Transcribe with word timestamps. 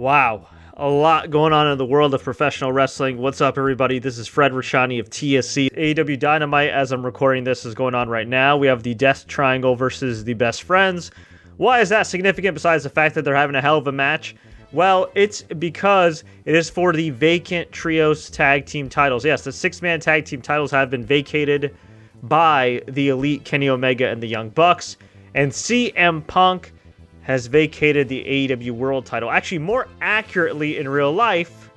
Wow. 0.00 0.46
A 0.78 0.88
lot 0.88 1.28
going 1.28 1.52
on 1.52 1.70
in 1.70 1.76
the 1.76 1.84
world 1.84 2.14
of 2.14 2.22
professional 2.22 2.72
wrestling. 2.72 3.18
What's 3.18 3.42
up, 3.42 3.58
everybody? 3.58 3.98
This 3.98 4.16
is 4.16 4.26
Fred 4.26 4.52
Rashani 4.52 4.98
of 4.98 5.10
TSC. 5.10 5.68
AEW 5.76 6.18
Dynamite, 6.18 6.70
as 6.70 6.90
I'm 6.90 7.04
recording 7.04 7.44
this, 7.44 7.66
is 7.66 7.74
going 7.74 7.94
on 7.94 8.08
right 8.08 8.26
now. 8.26 8.56
We 8.56 8.66
have 8.66 8.82
the 8.82 8.94
Death 8.94 9.26
Triangle 9.26 9.76
versus 9.76 10.24
the 10.24 10.32
Best 10.32 10.62
Friends. 10.62 11.10
Why 11.58 11.80
is 11.80 11.90
that 11.90 12.04
significant 12.04 12.54
besides 12.54 12.82
the 12.84 12.88
fact 12.88 13.14
that 13.14 13.26
they're 13.26 13.36
having 13.36 13.56
a 13.56 13.60
hell 13.60 13.76
of 13.76 13.86
a 13.88 13.92
match? 13.92 14.34
Well, 14.72 15.10
it's 15.14 15.42
because 15.42 16.24
it 16.46 16.54
is 16.54 16.70
for 16.70 16.94
the 16.94 17.10
vacant 17.10 17.70
Trios 17.70 18.30
tag 18.30 18.64
team 18.64 18.88
titles. 18.88 19.22
Yes, 19.22 19.44
the 19.44 19.52
six 19.52 19.82
man 19.82 20.00
tag 20.00 20.24
team 20.24 20.40
titles 20.40 20.70
have 20.70 20.88
been 20.88 21.04
vacated 21.04 21.76
by 22.22 22.80
the 22.88 23.10
Elite 23.10 23.44
Kenny 23.44 23.68
Omega 23.68 24.08
and 24.08 24.22
the 24.22 24.28
Young 24.28 24.48
Bucks. 24.48 24.96
And 25.34 25.52
CM 25.52 26.26
Punk 26.26 26.72
has 27.30 27.46
vacated 27.46 28.08
the 28.08 28.24
AEW 28.24 28.72
World 28.72 29.06
title. 29.06 29.30
Actually, 29.30 29.60
more 29.60 29.86
accurately, 30.00 30.78
in 30.78 30.88
real 30.88 31.12
life, 31.12 31.70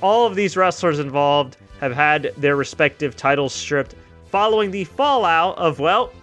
all 0.00 0.26
of 0.26 0.34
these 0.34 0.56
wrestlers 0.56 0.98
involved 0.98 1.58
have 1.80 1.92
had 1.92 2.32
their 2.38 2.56
respective 2.56 3.14
titles 3.14 3.52
stripped 3.52 3.94
following 4.30 4.70
the 4.70 4.84
fallout 4.84 5.58
of, 5.58 5.80
well, 5.80 6.14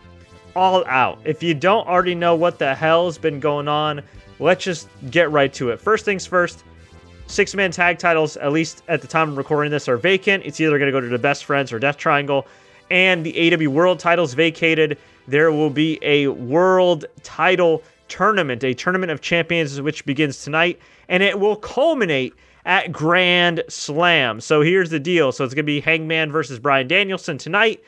All 0.56 0.84
Out. 0.88 1.20
If 1.24 1.44
you 1.44 1.54
don't 1.54 1.88
already 1.88 2.16
know 2.16 2.34
what 2.34 2.58
the 2.58 2.74
hell's 2.74 3.20
been 3.20 3.40
going 3.40 3.68
on, 3.68 4.02
let's 4.40 4.64
just 4.64 4.88
get 5.12 5.30
right 5.30 5.54
to 5.54 5.70
it. 5.70 5.80
First 5.80 6.04
things 6.04 6.26
first, 6.26 6.64
six 7.28 7.54
man 7.54 7.70
tag 7.70 8.00
titles, 8.00 8.38
at 8.38 8.52
least 8.52 8.82
at 8.88 9.02
the 9.02 9.08
time 9.08 9.30
of 9.30 9.38
recording 9.38 9.72
this, 9.72 9.88
are 9.88 9.98
vacant. 9.98 10.46
It's 10.48 10.60
either 10.60 10.80
going 10.80 10.88
to 10.88 10.92
go 10.92 11.00
to 11.00 11.08
the 11.08 11.20
Best 11.20 11.46
Friends 11.46 11.72
or 11.72 11.78
Death 11.78 11.98
Triangle. 11.98 12.48
And 12.90 13.24
the 13.24 13.34
AEW 13.34 13.68
World 13.68 14.00
titles 14.00 14.34
vacated. 14.34 14.98
There 15.28 15.52
will 15.52 15.70
be 15.70 16.00
a 16.02 16.28
world 16.28 17.06
title 17.22 17.84
tournament, 18.14 18.64
a 18.64 18.76
tournament 18.76 19.12
of 19.12 19.22
champions, 19.22 19.82
which 19.82 20.06
begins 20.06 20.44
tonight, 20.44 20.80
and 21.10 21.24
it 21.24 21.40
will 21.40 21.56
culminate 21.56 22.36
at 22.64 22.92
Grand 22.92 23.64
Slam. 23.68 24.40
So 24.40 24.62
here's 24.62 24.92
the 24.92 25.00
deal. 25.00 25.32
So 25.32 25.44
it's 25.44 25.56
going 25.56 25.66
to 25.66 25.72
be 25.72 25.82
Hangman 25.82 26.32
versus 26.32 26.60
Bryan 26.60 26.88
Danielson 26.88 27.40
tonight. 27.40 27.84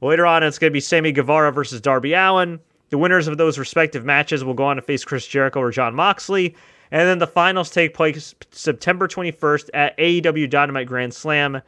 Later 0.00 0.26
on, 0.26 0.42
it's 0.42 0.58
going 0.58 0.70
to 0.70 0.74
be 0.74 0.80
Sammy 0.80 1.12
Guevara 1.12 1.52
versus 1.52 1.80
Darby 1.80 2.12
Allin. 2.12 2.58
The 2.90 2.98
winners 2.98 3.28
of 3.28 3.38
those 3.38 3.56
respective 3.56 4.04
matches 4.04 4.42
will 4.42 4.54
go 4.54 4.64
on 4.64 4.76
to 4.76 4.82
face 4.82 5.04
Chris 5.04 5.28
Jericho 5.28 5.60
or 5.60 5.70
Jon 5.70 5.94
Moxley. 5.94 6.56
And 6.90 7.02
then 7.02 7.18
the 7.18 7.26
finals 7.28 7.70
take 7.70 7.94
place 7.94 8.34
September 8.50 9.06
21st 9.06 9.70
at 9.74 9.96
AEW 9.98 10.50
Dynamite 10.50 10.88
Grand 10.88 11.14
Slam 11.14 11.62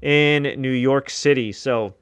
in 0.00 0.60
New 0.60 0.72
York 0.72 1.10
City. 1.10 1.52
So 1.52 1.94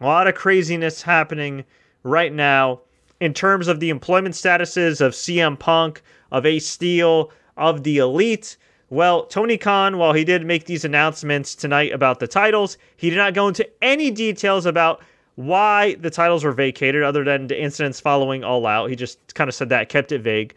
a 0.00 0.06
lot 0.06 0.28
of 0.28 0.34
craziness 0.34 1.02
happening 1.02 1.64
right 2.04 2.32
now 2.32 2.80
in 3.20 3.34
terms 3.34 3.68
of 3.68 3.80
the 3.80 3.90
employment 3.90 4.34
statuses 4.34 5.00
of 5.00 5.12
CM 5.12 5.58
Punk, 5.58 6.02
of 6.30 6.46
Ace 6.46 6.66
Steel, 6.66 7.30
of 7.56 7.82
the 7.82 7.98
Elite. 7.98 8.56
Well, 8.90 9.24
Tony 9.26 9.58
Khan, 9.58 9.98
while 9.98 10.12
he 10.12 10.24
did 10.24 10.46
make 10.46 10.64
these 10.64 10.84
announcements 10.84 11.54
tonight 11.54 11.92
about 11.92 12.20
the 12.20 12.28
titles, 12.28 12.78
he 12.96 13.10
did 13.10 13.16
not 13.16 13.34
go 13.34 13.48
into 13.48 13.68
any 13.82 14.10
details 14.10 14.64
about 14.64 15.02
why 15.34 15.94
the 15.94 16.10
titles 16.10 16.42
were 16.42 16.52
vacated 16.52 17.02
other 17.02 17.22
than 17.22 17.46
the 17.46 17.60
incidents 17.60 18.00
following 18.00 18.42
All 18.42 18.66
Out. 18.66 18.90
He 18.90 18.96
just 18.96 19.34
kind 19.34 19.48
of 19.48 19.54
said 19.54 19.68
that, 19.68 19.88
kept 19.88 20.10
it 20.10 20.20
vague. 20.20 20.54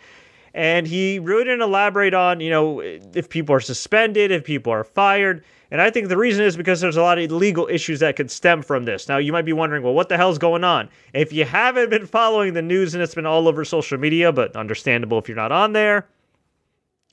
And 0.54 0.88
he 0.88 1.20
really 1.20 1.44
didn't 1.44 1.62
elaborate 1.62 2.14
on, 2.14 2.40
you 2.40 2.50
know, 2.50 2.80
if 2.80 3.30
people 3.30 3.56
are 3.56 3.60
suspended, 3.60 4.32
if 4.32 4.44
people 4.44 4.74
are 4.74 4.84
fired. 4.84 5.44
And 5.72 5.82
I 5.82 5.90
think 5.90 6.10
the 6.10 6.18
reason 6.18 6.44
is 6.44 6.58
because 6.58 6.82
there's 6.82 6.98
a 6.98 7.02
lot 7.02 7.18
of 7.18 7.32
legal 7.32 7.68
issues 7.68 8.02
that 8.02 8.18
could 8.18 8.30
stem 8.30 8.62
from 8.62 8.84
this. 8.84 9.08
Now, 9.08 9.18
you 9.18 9.32
might 9.32 9.46
be 9.46 9.54
wondering, 9.54 9.84
well, 9.84 9.94
what 9.94 10.10
the 10.10 10.18
hell's 10.18 10.38
going 10.38 10.66
on? 10.66 10.90
If 11.14 11.32
you 11.32 11.46
haven't 11.46 11.90
been 11.90 12.06
following 12.06 12.54
the 12.54 12.62
news 12.62 12.94
and 12.94 13.02
it's 13.02 13.16
been 13.16 13.26
all 13.26 13.48
over 13.48 13.64
social 13.64 13.98
media, 13.98 14.34
but 14.34 14.56
understandable 14.58 15.18
if 15.18 15.30
you're 15.30 15.38
not 15.38 15.54
on 15.54 15.72
there. 15.72 16.08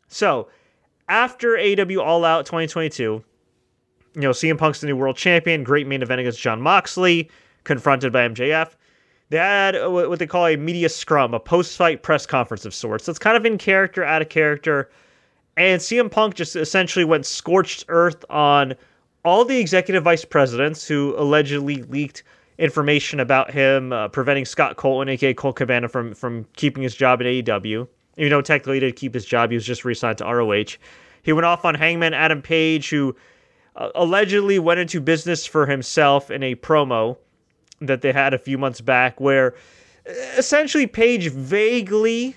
So, 0.09 0.49
after 1.09 1.57
AW 1.57 2.01
All 2.01 2.25
Out 2.25 2.47
2022, 2.47 3.03
you 4.15 4.21
know, 4.21 4.31
CM 4.31 4.59
Punk's 4.59 4.81
the 4.81 4.89
new 4.89 4.97
world 4.97 5.17
champion, 5.17 5.63
great 5.63 5.87
main 5.87 6.03
event 6.03 6.21
against 6.21 6.41
Jon 6.41 6.61
Moxley 6.61 7.31
confronted 7.63 8.13
by 8.13 8.29
MJF. 8.29 8.71
They 9.31 9.37
had 9.37 9.77
what 9.87 10.19
they 10.19 10.27
call 10.27 10.47
a 10.47 10.57
media 10.57 10.89
scrum, 10.89 11.35
a 11.35 11.41
post 11.41 11.77
fight 11.77 12.03
press 12.03 12.27
conference 12.27 12.65
of 12.65 12.75
sorts. 12.75 13.05
So 13.05 13.11
it's 13.11 13.19
kind 13.19 13.37
of 13.37 13.45
in 13.45 13.59
character, 13.59 14.03
out 14.03 14.23
of 14.23 14.31
character. 14.31 14.91
And 15.59 15.83
CM 15.83 16.09
Punk 16.09 16.37
just 16.37 16.55
essentially 16.55 17.05
went 17.05 17.27
scorched 17.27 17.85
earth 17.89 18.25
on 18.31 18.75
all 19.25 19.45
the 19.45 19.59
executive 19.59 20.05
vice 20.05 20.25
presidents 20.25 20.87
who 20.87 21.17
allegedly 21.19 21.83
leaked 21.83 22.23
information 22.59 23.19
about 23.19 23.51
him 23.51 23.93
uh, 23.93 24.07
preventing 24.07 24.45
Scott 24.45 24.77
Colton, 24.77 25.09
aka 25.09 25.35
Colt 25.35 25.57
Cabana, 25.57 25.89
from 25.89 26.15
from 26.15 26.47
keeping 26.55 26.85
his 26.85 26.95
job 26.95 27.21
at 27.21 27.27
AEW. 27.27 27.89
Even 28.17 28.31
though 28.31 28.41
technically 28.41 28.77
he 28.77 28.81
did 28.81 28.95
keep 28.95 29.15
his 29.15 29.25
job, 29.25 29.51
he 29.51 29.57
was 29.57 29.67
just 29.67 29.85
re-signed 29.85 30.19
to 30.19 30.25
ROH. 30.25 30.77
He 31.23 31.33
went 31.33 31.45
off 31.45 31.65
on 31.65 31.75
Hangman 31.75 32.15
Adam 32.15 32.41
Page, 32.41 32.89
who 32.89 33.17
uh, 33.75 33.91
allegedly 33.97 34.61
went 34.61 34.79
into 34.79 35.01
business 35.01 35.45
for 35.45 35.67
himself 35.67 36.31
in 36.31 36.45
a 36.45 36.55
promo 36.55 37.17
that 37.81 38.03
they 38.03 38.13
had 38.13 38.33
a 38.33 38.39
few 38.39 38.59
months 38.59 38.81
back 38.81 39.21
where 39.21 39.55
essentially 40.37 40.87
Page 40.87 41.31
vaguely, 41.31 42.37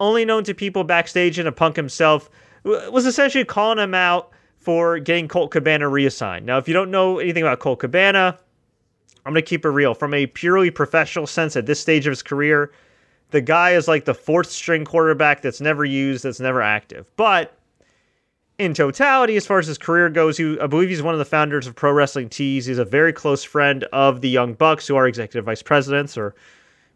only 0.00 0.24
known 0.24 0.42
to 0.42 0.54
people 0.54 0.82
backstage 0.82 1.38
and 1.38 1.46
a 1.46 1.52
punk 1.52 1.76
himself, 1.76 2.28
was 2.64 3.06
essentially 3.06 3.44
calling 3.44 3.78
him 3.78 3.94
out 3.94 4.30
for 4.58 4.98
getting 4.98 5.28
Colt 5.28 5.50
Cabana 5.50 5.88
reassigned. 5.88 6.44
Now, 6.44 6.58
if 6.58 6.68
you 6.68 6.74
don't 6.74 6.90
know 6.90 7.18
anything 7.18 7.42
about 7.42 7.60
Colt 7.60 7.78
Cabana, 7.80 8.38
I'm 9.24 9.32
going 9.32 9.42
to 9.42 9.48
keep 9.48 9.64
it 9.64 9.70
real. 9.70 9.94
From 9.94 10.14
a 10.14 10.26
purely 10.26 10.70
professional 10.70 11.26
sense 11.26 11.56
at 11.56 11.66
this 11.66 11.80
stage 11.80 12.06
of 12.06 12.10
his 12.10 12.22
career, 12.22 12.72
the 13.30 13.40
guy 13.40 13.72
is 13.72 13.88
like 13.88 14.04
the 14.04 14.14
fourth 14.14 14.50
string 14.50 14.84
quarterback 14.84 15.42
that's 15.42 15.60
never 15.60 15.84
used, 15.84 16.24
that's 16.24 16.40
never 16.40 16.62
active. 16.62 17.10
But 17.16 17.58
in 18.58 18.74
totality, 18.74 19.36
as 19.36 19.46
far 19.46 19.58
as 19.58 19.66
his 19.66 19.78
career 19.78 20.10
goes, 20.10 20.36
he, 20.36 20.58
I 20.60 20.66
believe 20.66 20.88
he's 20.88 21.02
one 21.02 21.14
of 21.14 21.18
the 21.18 21.24
founders 21.24 21.66
of 21.66 21.76
Pro 21.76 21.92
Wrestling 21.92 22.28
Tees. 22.28 22.66
He's 22.66 22.78
a 22.78 22.84
very 22.84 23.12
close 23.12 23.44
friend 23.44 23.84
of 23.92 24.20
the 24.20 24.28
Young 24.28 24.54
Bucks, 24.54 24.86
who 24.86 24.96
are 24.96 25.06
executive 25.06 25.44
vice 25.44 25.62
presidents, 25.62 26.16
or 26.16 26.34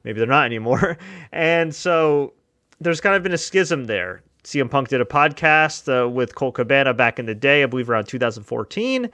maybe 0.03 0.19
they're 0.19 0.27
not 0.27 0.47
anymore. 0.47 0.99
And 1.33 1.75
so 1.75 2.35
there's 2.81 3.01
kind 3.01 3.15
of 3.15 3.23
been 3.23 3.33
a 3.33 3.39
schism 3.39 3.85
there. 3.85 4.23
CM 4.45 4.71
Punk 4.71 4.89
did 4.89 5.01
a 5.01 5.05
podcast 5.05 5.89
uh, 5.89 6.09
with 6.09 6.35
Colt 6.35 6.55
Cabana 6.55 6.95
back 6.95 7.19
in 7.19 7.27
the 7.27 7.35
day, 7.35 7.63
I 7.63 7.67
believe 7.67 7.89
around 7.89 8.07
2014, 8.07 9.09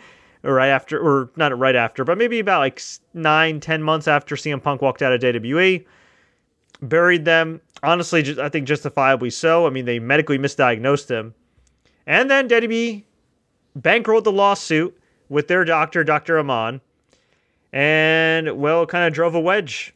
or 0.44 0.55
right 0.55 0.69
after, 0.69 0.99
or 0.99 1.31
not 1.37 1.56
right 1.59 1.77
after, 1.77 2.05
but 2.05 2.16
maybe 2.16 2.39
about 2.39 2.61
like 2.61 2.81
nine, 3.15 3.61
ten 3.61 3.83
months 3.83 4.09
after 4.09 4.37
CM 4.37 4.62
Punk 4.62 4.81
walked 4.81 5.03
out 5.03 5.12
of 5.12 5.21
WWE. 5.21 5.84
Buried 6.81 7.25
them, 7.25 7.61
honestly, 7.83 8.22
just, 8.22 8.39
I 8.39 8.49
think 8.49 8.66
justifiably 8.66 9.31
so. 9.31 9.66
I 9.66 9.71
mean, 9.71 9.84
they 9.84 9.99
medically 9.99 10.39
misdiagnosed 10.39 11.11
him 11.11 11.34
and 12.09 12.31
then 12.31 12.49
WWE 12.49 13.05
bankrolled 13.78 14.25
the 14.25 14.33
lawsuit 14.33 14.99
with 15.28 15.47
their 15.47 15.62
doctor, 15.65 16.03
Dr. 16.03 16.39
Amann, 16.39 16.81
and 17.71 18.59
well, 18.59 18.87
kind 18.87 19.05
of 19.05 19.12
drove 19.12 19.34
a 19.34 19.41
wedge, 19.41 19.95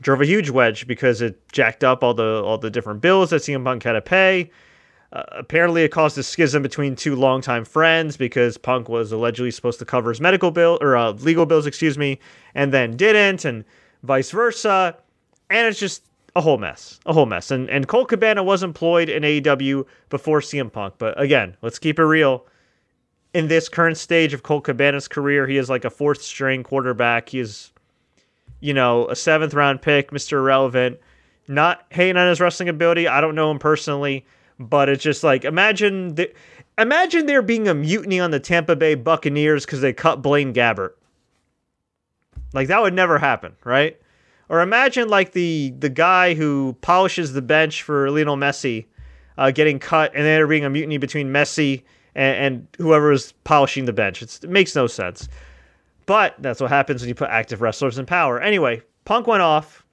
drove 0.00 0.20
a 0.20 0.26
huge 0.26 0.50
wedge 0.50 0.86
because 0.86 1.22
it 1.22 1.40
jacked 1.52 1.84
up 1.84 2.02
all 2.02 2.14
the 2.14 2.42
all 2.42 2.58
the 2.58 2.70
different 2.70 3.00
bills 3.00 3.30
that 3.30 3.42
CM 3.42 3.64
Punk 3.64 3.82
had 3.82 3.92
to 3.92 4.00
pay. 4.00 4.50
Uh, 5.12 5.22
apparently, 5.32 5.82
it 5.82 5.90
caused 5.90 6.18
a 6.18 6.22
schism 6.22 6.62
between 6.62 6.96
two 6.96 7.14
longtime 7.14 7.64
friends 7.64 8.16
because 8.16 8.58
Punk 8.58 8.88
was 8.88 9.12
allegedly 9.12 9.50
supposed 9.50 9.78
to 9.78 9.84
cover 9.84 10.10
his 10.10 10.20
medical 10.20 10.50
bill 10.50 10.78
or 10.80 10.96
uh, 10.96 11.12
legal 11.12 11.46
bills, 11.46 11.66
excuse 11.66 11.96
me, 11.96 12.18
and 12.54 12.72
then 12.72 12.96
didn't, 12.96 13.44
and 13.44 13.64
vice 14.02 14.30
versa. 14.30 14.96
And 15.48 15.66
it's 15.66 15.78
just 15.78 16.02
a 16.34 16.40
whole 16.40 16.58
mess, 16.58 17.00
a 17.06 17.12
whole 17.12 17.26
mess. 17.26 17.50
And 17.50 17.70
and 17.70 17.88
Colt 17.88 18.08
Cabana 18.08 18.42
was 18.42 18.62
employed 18.62 19.08
in 19.08 19.22
AEW 19.22 19.86
before 20.10 20.40
CM 20.40 20.70
Punk, 20.70 20.94
but 20.98 21.18
again, 21.20 21.56
let's 21.62 21.78
keep 21.78 21.98
it 21.98 22.04
real. 22.04 22.46
In 23.32 23.48
this 23.48 23.68
current 23.68 23.96
stage 23.96 24.32
of 24.32 24.42
Colt 24.42 24.64
Cabana's 24.64 25.08
career, 25.08 25.46
he 25.46 25.56
is 25.56 25.68
like 25.68 25.84
a 25.84 25.90
fourth 25.90 26.22
string 26.22 26.62
quarterback. 26.62 27.28
He 27.28 27.38
is, 27.38 27.72
you 28.60 28.74
know, 28.74 29.08
a 29.08 29.16
seventh 29.16 29.54
round 29.54 29.82
pick, 29.82 30.10
Mr. 30.10 30.32
Irrelevant. 30.32 30.98
Not 31.48 31.84
hating 31.90 32.16
on 32.16 32.28
his 32.28 32.40
wrestling 32.40 32.68
ability. 32.68 33.06
I 33.06 33.20
don't 33.20 33.36
know 33.36 33.50
him 33.50 33.58
personally, 33.58 34.26
but 34.58 34.88
it's 34.88 35.02
just 35.02 35.22
like 35.22 35.44
imagine 35.44 36.16
the, 36.16 36.32
imagine 36.76 37.26
there 37.26 37.42
being 37.42 37.68
a 37.68 37.74
mutiny 37.74 38.18
on 38.18 38.32
the 38.32 38.40
Tampa 38.40 38.74
Bay 38.74 38.94
Buccaneers 38.94 39.64
because 39.64 39.80
they 39.80 39.92
cut 39.92 40.22
Blaine 40.22 40.52
Gabbert. 40.52 40.94
Like 42.52 42.68
that 42.68 42.82
would 42.82 42.94
never 42.94 43.18
happen, 43.18 43.54
right? 43.64 44.00
Or 44.48 44.60
imagine 44.60 45.08
like 45.08 45.32
the 45.32 45.72
the 45.78 45.88
guy 45.88 46.34
who 46.34 46.76
polishes 46.80 47.32
the 47.32 47.42
bench 47.42 47.82
for 47.82 48.10
Lionel 48.10 48.36
Messi 48.36 48.86
uh, 49.38 49.50
getting 49.50 49.78
cut, 49.78 50.12
and 50.14 50.24
there 50.24 50.46
being 50.46 50.64
a 50.64 50.70
mutiny 50.70 50.98
between 50.98 51.28
Messi 51.28 51.82
and, 52.14 52.36
and 52.36 52.68
whoever 52.78 53.12
is 53.12 53.32
polishing 53.44 53.84
the 53.84 53.92
bench. 53.92 54.22
It's, 54.22 54.42
it 54.42 54.50
makes 54.50 54.74
no 54.74 54.86
sense. 54.86 55.28
But 56.06 56.36
that's 56.38 56.60
what 56.60 56.70
happens 56.70 57.02
when 57.02 57.08
you 57.08 57.14
put 57.14 57.30
active 57.30 57.60
wrestlers 57.60 57.98
in 57.98 58.06
power. 58.06 58.40
Anyway, 58.40 58.82
Punk 59.04 59.26
went 59.26 59.42
off. 59.42 59.84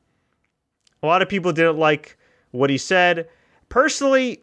A 1.01 1.07
lot 1.07 1.21
of 1.21 1.29
people 1.29 1.51
didn't 1.51 1.77
like 1.77 2.17
what 2.51 2.69
he 2.69 2.77
said. 2.77 3.27
Personally, 3.69 4.41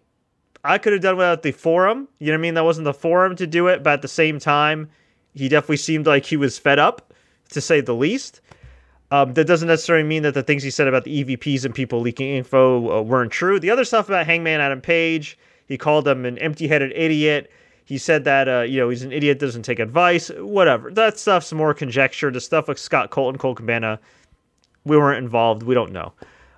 I 0.65 0.79
could 0.79 0.93
have 0.93 1.03
done 1.03 1.17
without 1.17 1.43
the 1.43 1.53
forum. 1.53 2.09
You 2.19 2.27
know 2.27 2.33
what 2.33 2.39
I 2.39 2.43
mean? 2.43 2.55
That 2.55 2.65
wasn't 2.65 2.85
the 2.85 2.93
forum 2.93 3.37
to 3.37 3.47
do 3.47 3.69
it, 3.69 3.83
but 3.83 3.95
at 3.95 4.03
the 4.03 4.09
same 4.09 4.39
time, 4.39 4.91
he 5.35 5.49
definitely 5.49 5.79
seemed 5.79 6.07
like 6.07 6.27
he 6.27 6.37
was 6.37 6.59
fed 6.59 6.79
up, 6.79 7.15
to 7.51 7.61
say 7.61 7.81
the 7.81 7.95
least. 7.95 8.41
Um, 9.13 9.35
that 9.35 9.47
doesn't 9.47 9.69
necessarily 9.69 10.07
mean 10.07 10.23
that 10.23 10.35
the 10.35 10.43
things 10.43 10.63
he 10.63 10.71
said 10.71 10.87
about 10.87 11.05
the 11.05 11.25
EVPs 11.25 11.65
and 11.65 11.75
people 11.75 12.01
leaking 12.01 12.29
info 12.29 12.99
uh, 12.99 13.03
weren't 13.03 13.33
true. 13.33 13.59
The 13.59 13.71
other 13.71 13.85
stuff 13.85 14.09
about 14.09 14.27
Hangman 14.27 14.61
Adam 14.61 14.81
Page, 14.81 15.39
He 15.67 15.79
called 15.79 16.07
him 16.07 16.25
an 16.25 16.39
empty-headed 16.39 16.93
idiot. 16.95 17.51
He 17.91 17.99
said 17.99 18.23
that 18.23 18.49
uh, 18.49 18.61
you 18.61 18.79
know 18.79 18.89
he's 18.89 19.03
an 19.03 19.11
idiot, 19.11 19.41
doesn't 19.41 19.65
take 19.65 19.81
advice, 19.81 20.29
whatever. 20.29 20.93
That 20.93 21.19
stuff's 21.19 21.53
more 21.53 21.75
conjecture. 21.75 22.31
The 22.31 22.41
stuff 22.41 22.69
with 22.69 22.79
Scott 22.79 23.11
Colton, 23.11 23.37
Colt 23.37 23.57
Cabana, 23.57 23.99
we 24.85 24.97
weren't 24.97 25.19
involved. 25.19 25.65
We 25.65 25.75
don't 25.75 25.91
know. 25.91 26.13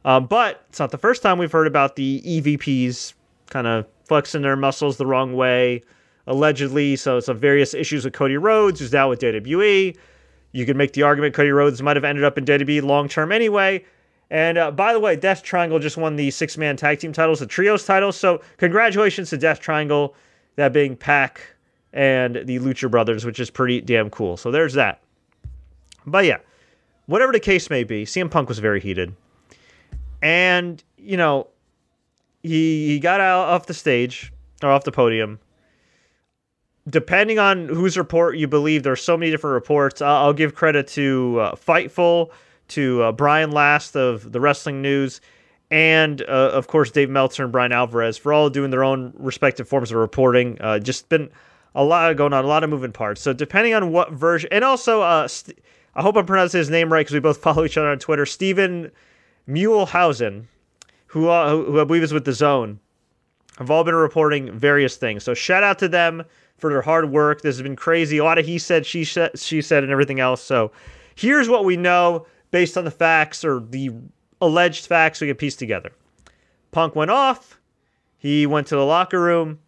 Uh, 0.05 0.21
but 0.21 0.67
it's 0.69 0.79
not 0.79 0.91
the 0.91 0.99
first 0.99 1.23
time 1.23 1.39
we've 1.39 1.51
heard 1.51 1.67
about 1.67 1.97
the 1.97 2.21
EVPs 2.21 3.15
kind 3.49 3.67
of 3.67 3.87
flexing 4.05 4.43
their 4.43 4.57
muscles 4.57 4.99
the 4.99 5.07
wrong 5.07 5.33
way, 5.33 5.81
allegedly. 6.27 6.97
So 6.97 7.19
some 7.19 7.39
various 7.39 7.73
issues 7.73 8.05
with 8.05 8.13
Cody 8.13 8.37
Rhodes, 8.37 8.81
who's 8.81 8.93
now 8.93 9.09
with 9.09 9.21
WWE. 9.21 9.97
You 10.53 10.67
could 10.67 10.77
make 10.77 10.93
the 10.93 11.03
argument 11.03 11.33
Cody 11.33 11.51
Rhodes 11.51 11.81
might 11.81 11.97
have 11.97 12.05
ended 12.05 12.25
up 12.25 12.37
in 12.37 12.45
WWE 12.45 12.83
long 12.83 13.09
term 13.09 13.33
anyway. 13.33 13.83
And 14.29 14.59
uh, 14.59 14.71
by 14.71 14.93
the 14.93 15.01
way, 15.01 15.17
Death 15.17 15.43
Triangle 15.43 15.79
just 15.79 15.97
won 15.97 16.17
the 16.17 16.31
six 16.31 16.59
man 16.59 16.77
tag 16.77 16.99
team 16.99 17.15
titles, 17.15 17.41
the 17.41 17.47
trios 17.47 17.87
titles. 17.87 18.19
So 18.19 18.43
congratulations 18.59 19.31
to 19.31 19.39
Death 19.39 19.61
Triangle, 19.61 20.15
that 20.57 20.73
being 20.73 20.97
Pac 20.97 21.57
and 21.93 22.37
the 22.45 22.59
Lucha 22.59 22.91
Brothers, 22.91 23.25
which 23.25 23.41
is 23.41 23.51
pretty 23.51 23.81
damn 23.81 24.11
cool. 24.11 24.37
So 24.37 24.51
there's 24.51 24.75
that. 24.75 25.01
But 26.07 26.25
yeah, 26.25 26.39
whatever 27.07 27.33
the 27.33 27.41
case 27.41 27.71
may 27.71 27.85
be, 27.85 28.05
CM 28.05 28.31
Punk 28.31 28.49
was 28.49 28.59
very 28.59 28.81
heated. 28.81 29.15
And, 30.23 30.83
you 30.97 31.17
know, 31.17 31.49
he, 32.43 32.89
he 32.89 33.01
got 33.01 33.21
out 33.21 33.49
off 33.49 33.67
the 33.67 33.75
stage 33.75 34.33
or 34.63 34.71
off 34.71 34.85
the 34.85 34.93
podium 34.93 35.39
depending 36.89 37.39
on 37.39 37.69
whose 37.69 37.97
report 37.97 38.37
you 38.37 38.49
believe, 38.49 38.83
there's 38.83 39.03
so 39.03 39.17
many 39.17 39.31
different 39.31 39.55
reports. 39.55 40.03
I'll, 40.03 40.27
I'll 40.27 40.33
give 40.33 40.55
credit 40.55 40.89
to 40.89 41.39
uh, 41.41 41.55
Fightful, 41.55 42.31
to 42.69 43.03
uh, 43.03 43.13
Brian 43.13 43.51
Last 43.51 43.97
of 43.97 44.33
the 44.33 44.41
Wrestling 44.41 44.83
News, 44.83 45.21
and 45.73 46.21
uh, 46.23 46.51
of 46.53 46.67
course 46.67 46.91
Dave 46.91 47.09
Meltzer 47.09 47.45
and 47.45 47.51
Bryan 47.51 47.73
Alvarez 47.73 48.19
for 48.19 48.33
all 48.33 48.51
doing 48.51 48.71
their 48.71 48.85
own 48.85 49.15
respective 49.17 49.67
forms 49.67 49.91
of 49.91 49.97
reporting. 49.97 50.59
Uh, 50.61 50.79
just 50.79 51.09
been 51.09 51.31
a 51.75 51.83
lot 51.83 52.15
going 52.15 52.35
on, 52.35 52.45
a 52.45 52.47
lot 52.47 52.63
of 52.63 52.69
moving 52.69 52.93
parts. 52.93 53.23
So 53.23 53.33
depending 53.33 53.73
on 53.73 53.91
what 53.91 54.13
version, 54.13 54.51
and 54.53 54.65
also 54.65 55.01
uh, 55.01 55.27
st- 55.27 55.59
I 55.95 56.03
hope 56.03 56.17
I'm 56.17 56.27
pronouncing 56.27 56.59
his 56.59 56.69
name 56.69 56.93
right 56.93 57.01
because 57.01 57.15
we 57.15 57.21
both 57.21 57.39
follow 57.43 57.65
each 57.65 57.79
other 57.79 57.89
on 57.89 57.99
Twitter. 57.99 58.27
Stephen 58.27 58.93
Muehlhausen, 59.49 60.45
who, 61.07 61.29
uh, 61.29 61.51
who 61.51 61.81
I 61.81 61.85
believe 61.85 62.03
is 62.03 62.13
with 62.13 62.27
the 62.27 62.35
Zone, 62.35 62.79
have 63.57 63.71
all 63.71 63.83
been 63.83 63.95
reporting 63.95 64.53
various 64.53 64.97
things. 64.97 65.25
So 65.25 65.33
shout 65.33 65.63
out 65.63 65.79
to 65.79 65.89
them 65.89 66.23
for 66.59 66.69
their 66.69 66.83
hard 66.83 67.11
work. 67.11 67.41
This 67.41 67.57
has 67.57 67.63
been 67.63 67.77
crazy. 67.77 68.19
A 68.19 68.25
lot 68.25 68.39
of 68.39 68.45
he 68.45 68.59
said, 68.59 68.85
she 68.85 69.07
said, 69.07 69.39
she 69.39 69.63
said, 69.63 69.83
and 69.83 69.93
everything 69.93 70.21
else. 70.21 70.43
So 70.43 70.71
here's 71.15 71.49
what 71.49 71.65
we 71.65 71.79
know 71.79 72.27
based 72.51 72.77
on 72.77 72.85
the 72.85 72.91
facts 72.91 73.43
or 73.43 73.61
the 73.61 73.91
alleged 74.43 74.87
facts 74.87 75.21
we 75.21 75.29
can 75.29 75.37
piece 75.37 75.57
together. 75.57 75.93
Punk 76.73 76.95
went 76.95 77.11
off. 77.11 77.61
He 78.19 78.45
went 78.45 78.67
to 78.67 78.77
the 78.77 78.85
locker 78.85 79.21
room. 79.21 79.61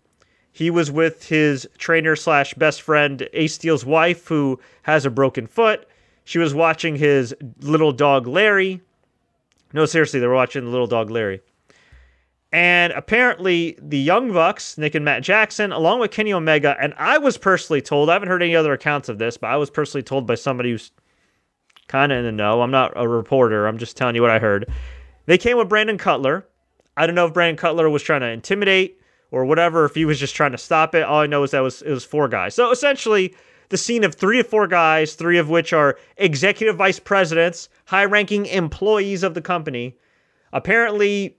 He 0.53 0.71
was 0.71 0.91
with 0.91 1.29
his 1.29 1.69
trainer 1.79 2.15
slash 2.15 2.55
best 2.55 2.83
friend, 2.83 3.29
Ace 3.33 3.55
Steel's 3.55 3.85
wife, 3.85 4.29
who 4.29 4.61
has 4.83 5.07
a 5.07 5.11
broken 5.11 5.47
foot. 5.47 5.89
She 6.25 6.39
was 6.39 6.55
watching 6.55 6.97
his 6.97 7.35
little 7.61 7.93
dog 7.93 8.27
Larry. 8.27 8.81
No, 9.73 9.87
seriously, 9.87 10.21
they 10.21 10.27
were 10.27 10.35
watching 10.35 10.65
the 10.65 10.71
little 10.71 10.87
dog 10.87 11.11
Larry. 11.11 11.41
And 12.53 12.93
apparently, 12.93 13.77
the 13.83 13.99
Young 13.99 14.33
Bucks, 14.33 14.79
Nick 14.79 14.95
and 14.95 15.05
Matt 15.05 15.25
Jackson, 15.25 15.73
along 15.73 15.99
with 15.99 16.13
Kenny 16.13 16.33
Omega, 16.33 16.77
and 16.81 16.95
I 16.97 17.19
was 17.19 17.37
personally 17.37 17.83
told, 17.83 18.09
I 18.09 18.13
haven't 18.13 18.29
heard 18.29 18.45
any 18.45 18.55
other 18.55 18.73
accounts 18.73 19.09
of 19.09 19.19
this, 19.19 19.37
but 19.37 19.49
I 19.49 19.57
was 19.57 19.71
personally 19.71 20.05
told 20.05 20.25
by 20.25 20.37
somebody 20.37 20.71
who's 20.71 20.93
kind 21.89 22.13
of 22.13 22.19
in 22.19 22.25
the 22.25 22.33
know. 22.33 22.63
I'm 22.63 22.71
not 22.71 22.93
a 22.97 23.09
reporter, 23.09 23.67
I'm 23.67 23.79
just 23.79 23.97
telling 23.97 24.15
you 24.15 24.23
what 24.23 24.31
I 24.31 24.39
heard. 24.39 24.71
They 25.27 25.39
came 25.39 25.57
with 25.57 25.69
Brandon 25.69 25.99
Cutler. 25.99 26.47
I 26.97 27.07
don't 27.07 27.15
know 27.15 27.27
if 27.27 27.35
Brandon 27.35 27.57
Cutler 27.57 27.89
was 27.91 28.03
trying 28.03 28.21
to 28.21 28.29
intimidate 28.29 29.01
or 29.31 29.45
whatever, 29.45 29.85
if 29.85 29.95
he 29.95 30.05
was 30.05 30.21
just 30.21 30.37
trying 30.37 30.53
to 30.53 30.59
stop 30.59 30.95
it. 30.95 31.03
All 31.03 31.21
I 31.21 31.27
know 31.27 31.43
is 31.43 31.51
that 31.51 31.61
was 31.61 31.83
it 31.83 31.91
was 31.91 32.05
four 32.05 32.29
guys. 32.29 32.55
So 32.55 32.71
essentially, 32.71 33.35
the 33.71 33.77
scene 33.77 34.05
of 34.05 34.15
three 34.15 34.39
to 34.39 34.45
four 34.45 34.69
guys, 34.69 35.15
three 35.15 35.39
of 35.39 35.49
which 35.49 35.73
are 35.73 35.99
executive 36.19 36.77
vice 36.77 37.01
presidents, 37.01 37.69
high 37.87 38.05
ranking 38.05 38.47
employees 38.47 39.23
of 39.23 39.35
the 39.35 39.41
company, 39.41 39.97
apparently 40.53 41.37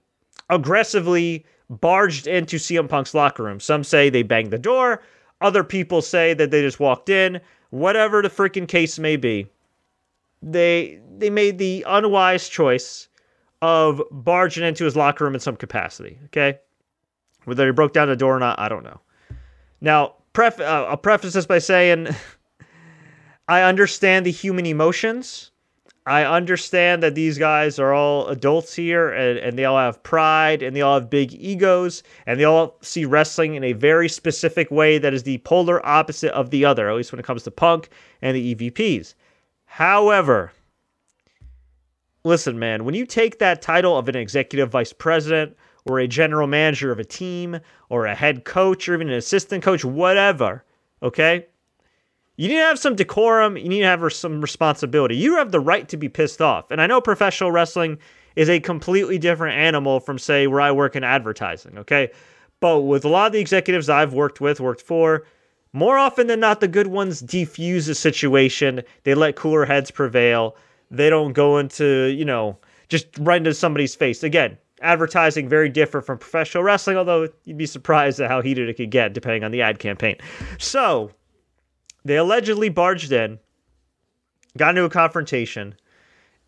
aggressively 0.49 1.45
barged 1.69 2.27
into 2.27 2.57
CM 2.57 2.89
Punk's 2.89 3.13
locker 3.13 3.43
room. 3.43 3.59
Some 3.59 3.83
say 3.83 4.09
they 4.09 4.23
banged 4.23 4.51
the 4.51 4.57
door, 4.59 5.01
other 5.41 5.63
people 5.63 6.01
say 6.01 6.33
that 6.33 6.51
they 6.51 6.61
just 6.61 6.79
walked 6.79 7.09
in. 7.09 7.39
Whatever 7.69 8.21
the 8.21 8.29
freaking 8.29 8.67
case 8.67 8.99
may 8.99 9.17
be, 9.17 9.47
they 10.45 10.99
they 11.17 11.29
made 11.29 11.57
the 11.57 11.83
unwise 11.87 12.47
choice 12.47 13.07
of 13.61 14.01
barging 14.11 14.63
into 14.63 14.85
his 14.85 14.95
locker 14.95 15.23
room 15.23 15.33
in 15.33 15.39
some 15.39 15.55
capacity. 15.55 16.19
Okay, 16.25 16.59
whether 17.45 17.65
he 17.65 17.71
broke 17.71 17.93
down 17.93 18.07
the 18.07 18.15
door 18.15 18.35
or 18.35 18.39
not, 18.39 18.59
I 18.59 18.69
don't 18.69 18.83
know. 18.83 19.01
Now, 19.81 20.15
pref- 20.33 20.59
uh, 20.59 20.85
I'll 20.89 20.97
preface 20.97 21.33
this 21.33 21.45
by 21.45 21.59
saying 21.59 22.07
I 23.47 23.63
understand 23.63 24.25
the 24.25 24.31
human 24.31 24.65
emotions 24.65 25.51
I 26.07 26.23
understand 26.23 27.01
that 27.01 27.15
these 27.15 27.39
guys 27.39 27.79
are 27.79 27.91
all 27.91 28.27
adults 28.27 28.75
here 28.75 29.09
and, 29.09 29.39
and 29.39 29.57
they 29.57 29.65
all 29.65 29.77
have 29.77 30.03
pride 30.03 30.61
and 30.61 30.75
they 30.75 30.81
all 30.81 30.99
have 30.99 31.09
big 31.09 31.33
egos 31.33 32.03
and 32.27 32.39
they 32.39 32.43
all 32.43 32.77
see 32.81 33.05
wrestling 33.05 33.55
in 33.55 33.63
a 33.63 33.73
very 33.73 34.07
specific 34.07 34.69
way 34.69 34.99
that 34.99 35.15
is 35.15 35.23
the 35.23 35.39
polar 35.39 35.83
opposite 35.83 36.31
of 36.33 36.51
the 36.51 36.63
other, 36.63 36.87
at 36.89 36.95
least 36.95 37.11
when 37.11 37.19
it 37.19 37.25
comes 37.25 37.41
to 37.43 37.51
Punk 37.51 37.89
and 38.21 38.37
the 38.37 38.53
EVPs. 38.53 39.15
However, 39.75 40.53
listen, 42.23 42.57
man, 42.57 42.85
when 42.85 42.95
you 42.95 43.05
take 43.05 43.39
that 43.39 43.61
title 43.61 43.97
of 43.97 44.07
an 44.07 44.15
executive 44.15 44.69
vice 44.69 44.93
president 44.93 45.57
or 45.83 45.99
a 45.99 46.07
general 46.07 46.47
manager 46.47 46.93
of 46.93 46.99
a 46.99 47.03
team 47.03 47.59
or 47.89 48.05
a 48.05 48.15
head 48.15 48.45
coach 48.45 48.87
or 48.87 48.93
even 48.93 49.09
an 49.09 49.15
assistant 49.15 49.65
coach, 49.65 49.83
whatever, 49.83 50.63
okay? 51.03 51.47
You 52.37 52.47
need 52.47 52.53
to 52.53 52.61
have 52.61 52.79
some 52.79 52.95
decorum. 52.95 53.57
You 53.57 53.67
need 53.67 53.81
to 53.81 53.87
have 53.87 54.13
some 54.13 54.39
responsibility. 54.39 55.17
You 55.17 55.35
have 55.35 55.51
the 55.51 55.59
right 55.59 55.89
to 55.89 55.97
be 55.97 56.07
pissed 56.07 56.41
off. 56.41 56.71
And 56.71 56.79
I 56.81 56.87
know 56.87 57.01
professional 57.01 57.51
wrestling 57.51 57.97
is 58.37 58.49
a 58.49 58.61
completely 58.61 59.17
different 59.17 59.57
animal 59.57 59.99
from, 59.99 60.17
say, 60.17 60.47
where 60.47 60.61
I 60.61 60.71
work 60.71 60.95
in 60.95 61.03
advertising, 61.03 61.79
okay? 61.79 62.11
But 62.61 62.79
with 62.79 63.03
a 63.03 63.09
lot 63.09 63.25
of 63.25 63.33
the 63.33 63.41
executives 63.41 63.89
I've 63.89 64.13
worked 64.13 64.39
with, 64.39 64.61
worked 64.61 64.83
for, 64.83 65.25
more 65.75 65.97
often 65.97 66.27
than 66.27 66.39
not, 66.39 66.61
the 66.61 66.69
good 66.69 66.87
ones 66.87 67.21
defuse 67.21 67.85
the 67.85 67.95
situation. 67.95 68.81
They 69.03 69.13
let 69.13 69.35
cooler 69.35 69.65
heads 69.65 69.91
prevail. 69.91 70.55
They 70.89 71.09
don't 71.09 71.33
go 71.33 71.57
into, 71.57 72.05
you 72.17 72.23
know, 72.23 72.57
just 72.87 73.07
right 73.19 73.35
into 73.35 73.53
somebody's 73.53 73.93
face. 73.93 74.23
Again, 74.23 74.57
advertising 74.81 75.49
very 75.49 75.67
different 75.67 76.05
from 76.05 76.17
professional 76.17 76.63
wrestling, 76.63 76.95
although 76.95 77.27
you'd 77.43 77.57
be 77.57 77.65
surprised 77.65 78.21
at 78.21 78.29
how 78.29 78.41
heated 78.41 78.69
it 78.69 78.75
could 78.75 78.89
get 78.89 79.11
depending 79.11 79.43
on 79.43 79.51
the 79.51 79.61
ad 79.61 79.79
campaign. 79.79 80.15
So, 80.59 81.11
they 82.05 82.15
allegedly 82.15 82.69
barged 82.69 83.11
in, 83.11 83.37
got 84.57 84.69
into 84.69 84.85
a 84.85 84.89
confrontation, 84.89 85.75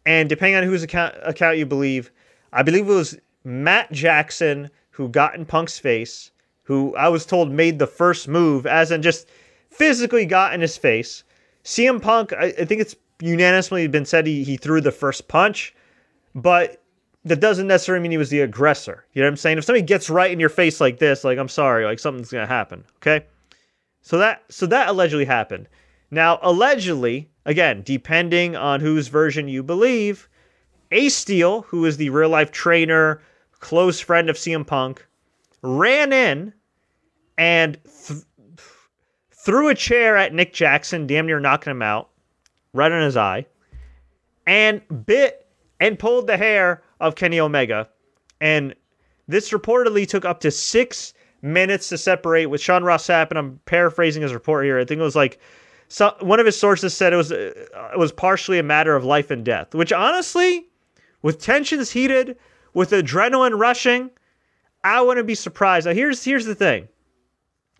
and 0.06 0.30
depending 0.30 0.56
on 0.56 0.64
whose 0.64 0.84
account, 0.84 1.16
account 1.22 1.58
you 1.58 1.66
believe, 1.66 2.12
I 2.54 2.64
believe 2.64 2.88
it 2.88 2.94
was 2.94 3.18
Matt 3.44 3.92
Jackson 3.92 4.70
who 4.92 5.10
got 5.10 5.36
in 5.36 5.46
Punk's 5.46 5.78
face, 5.78 6.32
who 6.68 6.94
I 6.98 7.08
was 7.08 7.26
told 7.26 7.50
made 7.50 7.80
the 7.80 7.88
first 7.88 8.28
move, 8.28 8.68
as 8.68 8.92
in 8.92 9.02
just 9.02 9.30
physically 9.72 10.26
got 10.26 10.54
in 10.54 10.60
his 10.60 10.76
face. 10.76 11.24
CM 11.64 12.02
Punk, 12.02 12.34
I, 12.34 12.48
I 12.48 12.66
think 12.66 12.82
it's 12.82 12.96
unanimously 13.22 13.88
been 13.88 14.04
said 14.04 14.28
he, 14.28 14.44
he 14.44 14.58
threw 14.58 14.82
the 14.82 14.92
first 14.92 15.30
punch, 15.30 15.74
but 16.36 16.84
that 17.24 17.40
doesn't 17.40 17.68
necessarily 17.68 18.02
mean 18.02 18.12
he 18.12 18.18
was 18.18 18.30
the 18.30 18.42
aggressor. 18.42 19.06
You 19.14 19.22
know 19.22 19.28
what 19.28 19.32
I'm 19.32 19.38
saying? 19.38 19.58
If 19.60 19.64
somebody 19.64 19.86
gets 19.86 20.10
right 20.10 20.30
in 20.30 20.42
your 20.42 20.50
face 20.50 20.82
like 20.82 21.00
this, 21.00 21.24
like 21.24 21.38
I'm 21.38 21.48
sorry, 21.48 21.86
like 21.86 22.00
something's 22.00 22.32
gonna 22.32 22.46
happen. 22.46 22.84
Okay. 22.98 23.26
So 24.02 24.18
that 24.18 24.44
so 24.50 24.66
that 24.66 24.90
allegedly 24.90 25.26
happened. 25.26 25.70
Now, 26.12 26.38
allegedly, 26.42 27.30
again, 27.46 27.82
depending 27.82 28.58
on 28.58 28.82
whose 28.82 29.08
version 29.08 29.48
you 29.48 29.64
believe, 29.64 30.28
Ace 30.92 31.16
Steel, 31.16 31.62
who 31.62 31.86
is 31.86 31.96
the 31.96 32.10
real 32.10 32.30
life 32.30 32.52
trainer, 32.52 33.22
close 33.62 34.02
friend 34.02 34.30
of 34.30 34.36
CM 34.36 34.68
Punk, 34.68 35.07
ran 35.62 36.14
in 36.14 36.54
and 37.38 37.78
th- 37.84 38.22
threw 39.32 39.70
a 39.70 39.76
chair 39.76 40.18
at 40.18 40.34
Nick 40.34 40.54
Jackson, 40.54 41.08
damn 41.08 41.26
near 41.26 41.40
knocking 41.40 41.72
him 41.72 41.82
out, 41.82 42.10
right 42.74 42.92
on 42.92 43.02
his 43.02 43.18
eye, 43.18 43.46
and 44.46 44.82
bit 45.06 45.48
and 45.80 46.00
pulled 46.00 46.28
the 46.28 46.38
hair 46.38 46.84
of 47.00 47.16
Kenny 47.16 47.40
Omega. 47.40 47.88
And 48.42 48.76
this 49.28 49.52
reportedly 49.52 50.08
took 50.08 50.26
up 50.26 50.40
to 50.42 50.52
six 50.52 51.14
minutes 51.42 51.90
to 51.90 51.98
separate 51.98 52.48
with 52.48 52.62
Sean 52.62 52.84
Ross 52.84 53.08
Sapp, 53.08 53.30
and 53.30 53.38
I'm 53.38 53.60
paraphrasing 53.66 54.22
his 54.22 54.34
report 54.34 54.66
here. 54.66 54.80
I 54.80 54.86
think 54.86 55.00
it 55.00 55.04
was 55.04 55.16
like 55.16 55.40
so, 55.90 56.16
one 56.20 56.40
of 56.40 56.46
his 56.46 56.60
sources 56.60 56.94
said 56.94 57.14
it 57.14 57.18
was 57.18 57.32
uh, 57.32 57.54
it 57.94 58.00
was 58.00 58.12
partially 58.12 58.60
a 58.60 58.64
matter 58.64 58.96
of 58.96 59.06
life 59.06 59.32
and 59.32 59.46
death. 59.46 59.74
Which 59.74 59.94
honestly, 59.94 60.68
with 61.22 61.40
tensions 61.40 61.92
heated, 61.92 62.38
with 62.74 62.92
adrenaline 62.92 63.58
rushing, 63.58 64.10
I 64.84 65.02
wouldn't 65.02 65.28
be 65.28 65.36
surprised. 65.36 65.86
Now 65.86 65.94
here's 65.94 66.24
here's 66.24 66.46
the 66.46 66.56
thing. 66.56 66.88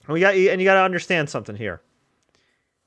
We 0.08 0.20
got 0.20 0.36
and 0.36 0.62
you 0.62 0.66
got 0.66 0.76
to 0.76 0.82
understand 0.82 1.30
something 1.30 1.56
here. 1.56 1.82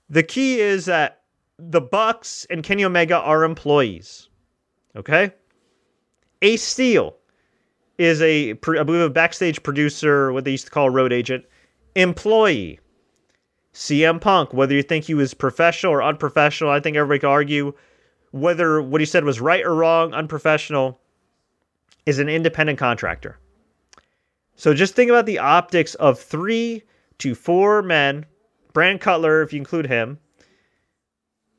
The 0.09 0.23
key 0.23 0.61
is 0.61 0.87
that 0.87 1.23
the 1.59 1.81
Bucks 1.81 2.47
and 2.50 2.62
Kenny 2.62 2.85
Omega 2.85 3.19
are 3.19 3.45
employees. 3.45 4.29
Okay? 4.97 5.33
Ace 6.43 6.62
Steel 6.62 7.17
is 7.99 8.23
a, 8.23 8.50
I 8.50 8.55
believe, 8.55 9.02
a 9.02 9.11
backstage 9.11 9.62
producer, 9.62 10.33
what 10.33 10.45
they 10.45 10.52
used 10.52 10.64
to 10.64 10.71
call 10.71 10.87
a 10.87 10.90
road 10.90 11.12
agent, 11.12 11.45
employee. 11.95 12.81
CM 13.75 14.21
Punk, 14.21 14.52
whether 14.52 14.75
you 14.75 14.83
think 14.83 15.05
he 15.05 15.14
was 15.14 15.33
professional 15.33 15.93
or 15.93 16.02
unprofessional, 16.02 16.73
I 16.73 16.81
think 16.81 16.97
everybody 16.97 17.21
could 17.21 17.29
argue 17.29 17.73
whether 18.33 18.83
what 18.83 19.00
he 19.00 19.07
said 19.07 19.25
was 19.25 19.40
right 19.40 19.64
or 19.64 19.75
wrong, 19.75 20.12
unprofessional, 20.12 21.00
is 22.07 22.19
an 22.19 22.29
independent 22.29 22.79
contractor. 22.79 23.38
So 24.61 24.75
just 24.75 24.95
think 24.95 25.09
about 25.09 25.25
the 25.25 25.38
optics 25.38 25.95
of 25.95 26.21
three 26.21 26.83
to 27.17 27.35
four 27.35 27.81
men, 27.81 28.26
Brand 28.75 29.00
Cutler, 29.00 29.40
if 29.40 29.55
you 29.55 29.59
include 29.59 29.87
him, 29.87 30.19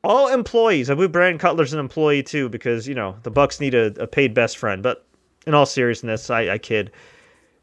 all 0.03 0.27
employees. 0.27 0.87
I 0.87 0.93
believe 0.93 1.11
Brandon 1.11 1.39
Cutler's 1.39 1.73
an 1.73 1.79
employee 1.79 2.21
too, 2.21 2.47
because 2.47 2.87
you 2.87 2.93
know 2.93 3.15
the 3.23 3.31
Bucks 3.31 3.59
need 3.59 3.73
a, 3.73 3.87
a 3.99 4.05
paid 4.05 4.35
best 4.35 4.59
friend. 4.59 4.83
But 4.83 5.07
in 5.47 5.55
all 5.55 5.65
seriousness, 5.65 6.29
I, 6.29 6.49
I 6.49 6.57
kid. 6.59 6.91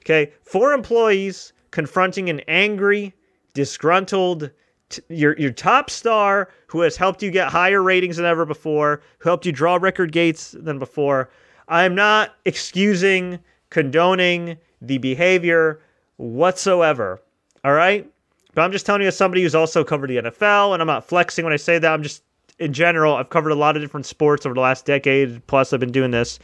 Okay, 0.00 0.33
four 0.42 0.73
employees 0.73 1.52
confronting 1.71 2.28
an 2.30 2.40
angry, 2.49 3.14
disgruntled, 3.54 4.50
t- 4.88 5.02
your 5.09 5.38
your 5.38 5.52
top 5.52 5.88
star 5.88 6.49
who 6.66 6.80
has 6.80 6.97
helped 6.97 7.23
you 7.23 7.30
get 7.30 7.47
higher 7.47 7.80
ratings 7.80 8.16
than 8.16 8.26
ever 8.26 8.45
before, 8.45 9.02
who 9.21 9.28
helped 9.28 9.47
you 9.47 9.52
draw 9.52 9.76
record 9.76 10.11
gates 10.11 10.57
than 10.59 10.80
before. 10.80 11.30
I'm 11.68 11.95
not 11.95 12.35
excusing, 12.45 13.38
condoning 13.71 14.59
the 14.80 14.99
behavior 14.99 15.80
whatsoever. 16.16 17.20
All 17.64 17.73
right? 17.73 18.11
But 18.54 18.62
I'm 18.62 18.73
just 18.73 18.87
telling 18.87 19.02
you 19.02 19.08
as 19.08 19.16
somebody 19.16 19.42
who's 19.42 19.54
also 19.54 19.85
covered 19.85 20.11
the 20.11 20.16
NFL, 20.16 20.73
and 20.73 20.82
I'm 20.82 20.87
not 20.87 21.06
flexing 21.06 21.44
when 21.44 21.52
I 21.52 21.56
say 21.56 21.78
that. 21.78 21.92
I'm 21.92 22.02
just 22.02 22.23
in 22.58 22.73
general, 22.73 23.14
I've 23.14 23.30
covered 23.30 23.50
a 23.50 23.54
lot 23.54 23.76
of 23.76 23.82
different 23.82 24.06
sports 24.06 24.44
over 24.44 24.54
the 24.54 24.61
last 24.61 24.85
decade. 24.85 25.47
Plus, 25.47 25.73
I've 25.73 25.80
been 25.80 25.92
doing 25.92 26.11
this. 26.11 26.38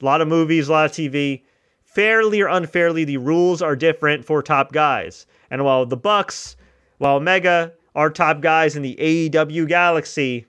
A 0.00 0.04
lot 0.04 0.20
of 0.20 0.28
movies, 0.28 0.68
a 0.68 0.72
lot 0.72 0.86
of 0.86 0.92
TV. 0.92 1.42
Fairly 1.84 2.40
or 2.40 2.48
unfairly, 2.48 3.04
the 3.04 3.16
rules 3.16 3.62
are 3.62 3.74
different 3.74 4.24
for 4.24 4.42
top 4.42 4.72
guys. 4.72 5.26
And 5.50 5.64
while 5.64 5.86
the 5.86 5.96
Bucks, 5.96 6.56
while 6.98 7.20
Mega 7.20 7.72
are 7.94 8.10
top 8.10 8.40
guys 8.40 8.76
in 8.76 8.82
the 8.82 8.96
AEW 8.96 9.66
galaxy, 9.66 10.46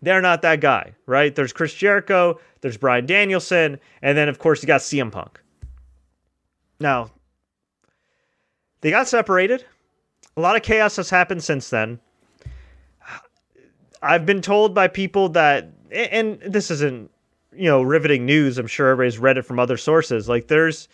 they're 0.00 0.22
not 0.22 0.42
that 0.42 0.60
guy, 0.60 0.92
right? 1.06 1.34
There's 1.34 1.52
Chris 1.52 1.74
Jericho, 1.74 2.38
there's 2.60 2.76
Bryan 2.76 3.06
Danielson, 3.06 3.78
and 4.02 4.16
then 4.16 4.28
of 4.28 4.38
course 4.38 4.62
you 4.62 4.66
got 4.66 4.80
CM 4.80 5.10
Punk. 5.10 5.40
Now, 6.78 7.10
they 8.80 8.90
got 8.90 9.08
separated. 9.08 9.64
A 10.36 10.40
lot 10.40 10.56
of 10.56 10.62
chaos 10.62 10.96
has 10.96 11.10
happened 11.10 11.42
since 11.42 11.70
then. 11.70 12.00
I've 14.02 14.26
been 14.26 14.42
told 14.42 14.74
by 14.74 14.88
people 14.88 15.30
that, 15.30 15.70
and 15.90 16.38
this 16.40 16.70
isn't, 16.70 17.10
you 17.52 17.64
know, 17.64 17.82
riveting 17.82 18.26
news. 18.26 18.58
I'm 18.58 18.66
sure 18.66 18.88
everybody's 18.88 19.18
read 19.18 19.38
it 19.38 19.46
from 19.46 19.58
other 19.58 19.78
sources. 19.78 20.28
Like 20.28 20.48
there's, 20.48 20.88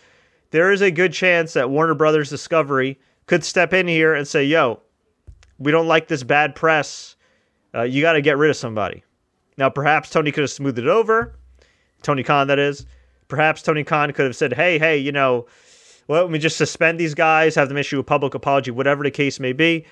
there 0.51 0.71
is 0.71 0.81
a 0.81 0.89
good 0.89 1.11
chance 1.11 1.53
that 1.53 1.69
Warner 1.69 1.93
Brothers 1.93 2.29
Discovery 2.29 2.97
could 3.25 3.43
step 3.43 3.73
in 3.73 3.87
here 3.87 4.13
and 4.13 4.27
say, 4.27 4.45
"Yo, 4.45 4.81
we 5.59 5.71
don't 5.71 5.87
like 5.87 6.07
this 6.07 6.23
bad 6.23 6.55
press. 6.55 7.15
Uh, 7.75 7.81
you 7.81 8.01
got 8.01 8.13
to 8.13 8.21
get 8.21 8.37
rid 8.37 8.49
of 8.49 8.55
somebody." 8.55 9.03
Now, 9.57 9.69
perhaps 9.69 10.09
Tony 10.09 10.31
could 10.31 10.43
have 10.43 10.51
smoothed 10.51 10.79
it 10.79 10.87
over. 10.87 11.35
Tony 12.01 12.23
Khan, 12.23 12.47
that 12.47 12.59
is. 12.59 12.85
Perhaps 13.27 13.61
Tony 13.61 13.83
Khan 13.83 14.11
could 14.13 14.25
have 14.25 14.35
said, 14.35 14.53
"Hey, 14.53 14.79
hey, 14.79 14.97
you 14.97 15.11
know, 15.11 15.47
let 16.07 16.29
me 16.29 16.39
just 16.39 16.57
suspend 16.57 16.99
these 16.99 17.13
guys, 17.13 17.55
have 17.55 17.69
them 17.69 17.77
issue 17.77 17.99
a 17.99 18.03
public 18.03 18.33
apology, 18.33 18.71
whatever 18.71 19.03
the 19.03 19.11
case 19.11 19.39
may 19.39 19.53
be." 19.53 19.85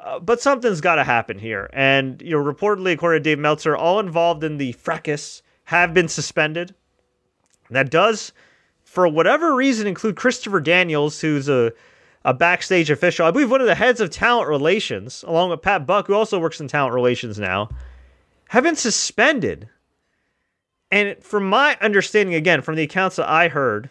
Uh, 0.00 0.18
but 0.18 0.40
something's 0.40 0.80
got 0.80 0.96
to 0.96 1.04
happen 1.04 1.38
here. 1.38 1.70
And, 1.72 2.20
you 2.20 2.30
know, 2.30 2.42
reportedly, 2.42 2.92
according 2.92 3.22
to 3.22 3.30
Dave 3.30 3.38
Meltzer, 3.38 3.76
all 3.76 4.00
involved 4.00 4.42
in 4.42 4.58
the 4.58 4.72
fracas 4.72 5.42
have 5.64 5.94
been 5.94 6.08
suspended. 6.08 6.74
That 7.70 7.88
does, 7.90 8.32
for 8.82 9.06
whatever 9.06 9.54
reason, 9.54 9.86
include 9.86 10.16
Christopher 10.16 10.58
Daniels, 10.58 11.20
who's 11.20 11.48
a, 11.48 11.72
a 12.24 12.34
backstage 12.34 12.90
official. 12.90 13.26
I 13.26 13.30
believe 13.30 13.50
one 13.50 13.60
of 13.60 13.68
the 13.68 13.76
heads 13.76 14.00
of 14.00 14.10
talent 14.10 14.48
relations, 14.48 15.22
along 15.26 15.50
with 15.50 15.62
Pat 15.62 15.86
Buck, 15.86 16.08
who 16.08 16.14
also 16.14 16.40
works 16.40 16.60
in 16.60 16.66
talent 16.66 16.94
relations 16.94 17.38
now, 17.38 17.68
have 18.48 18.64
been 18.64 18.76
suspended. 18.76 19.68
And 20.90 21.16
from 21.22 21.48
my 21.48 21.78
understanding, 21.80 22.34
again, 22.34 22.60
from 22.60 22.74
the 22.74 22.82
accounts 22.82 23.16
that 23.16 23.30
I 23.30 23.46
heard, 23.48 23.88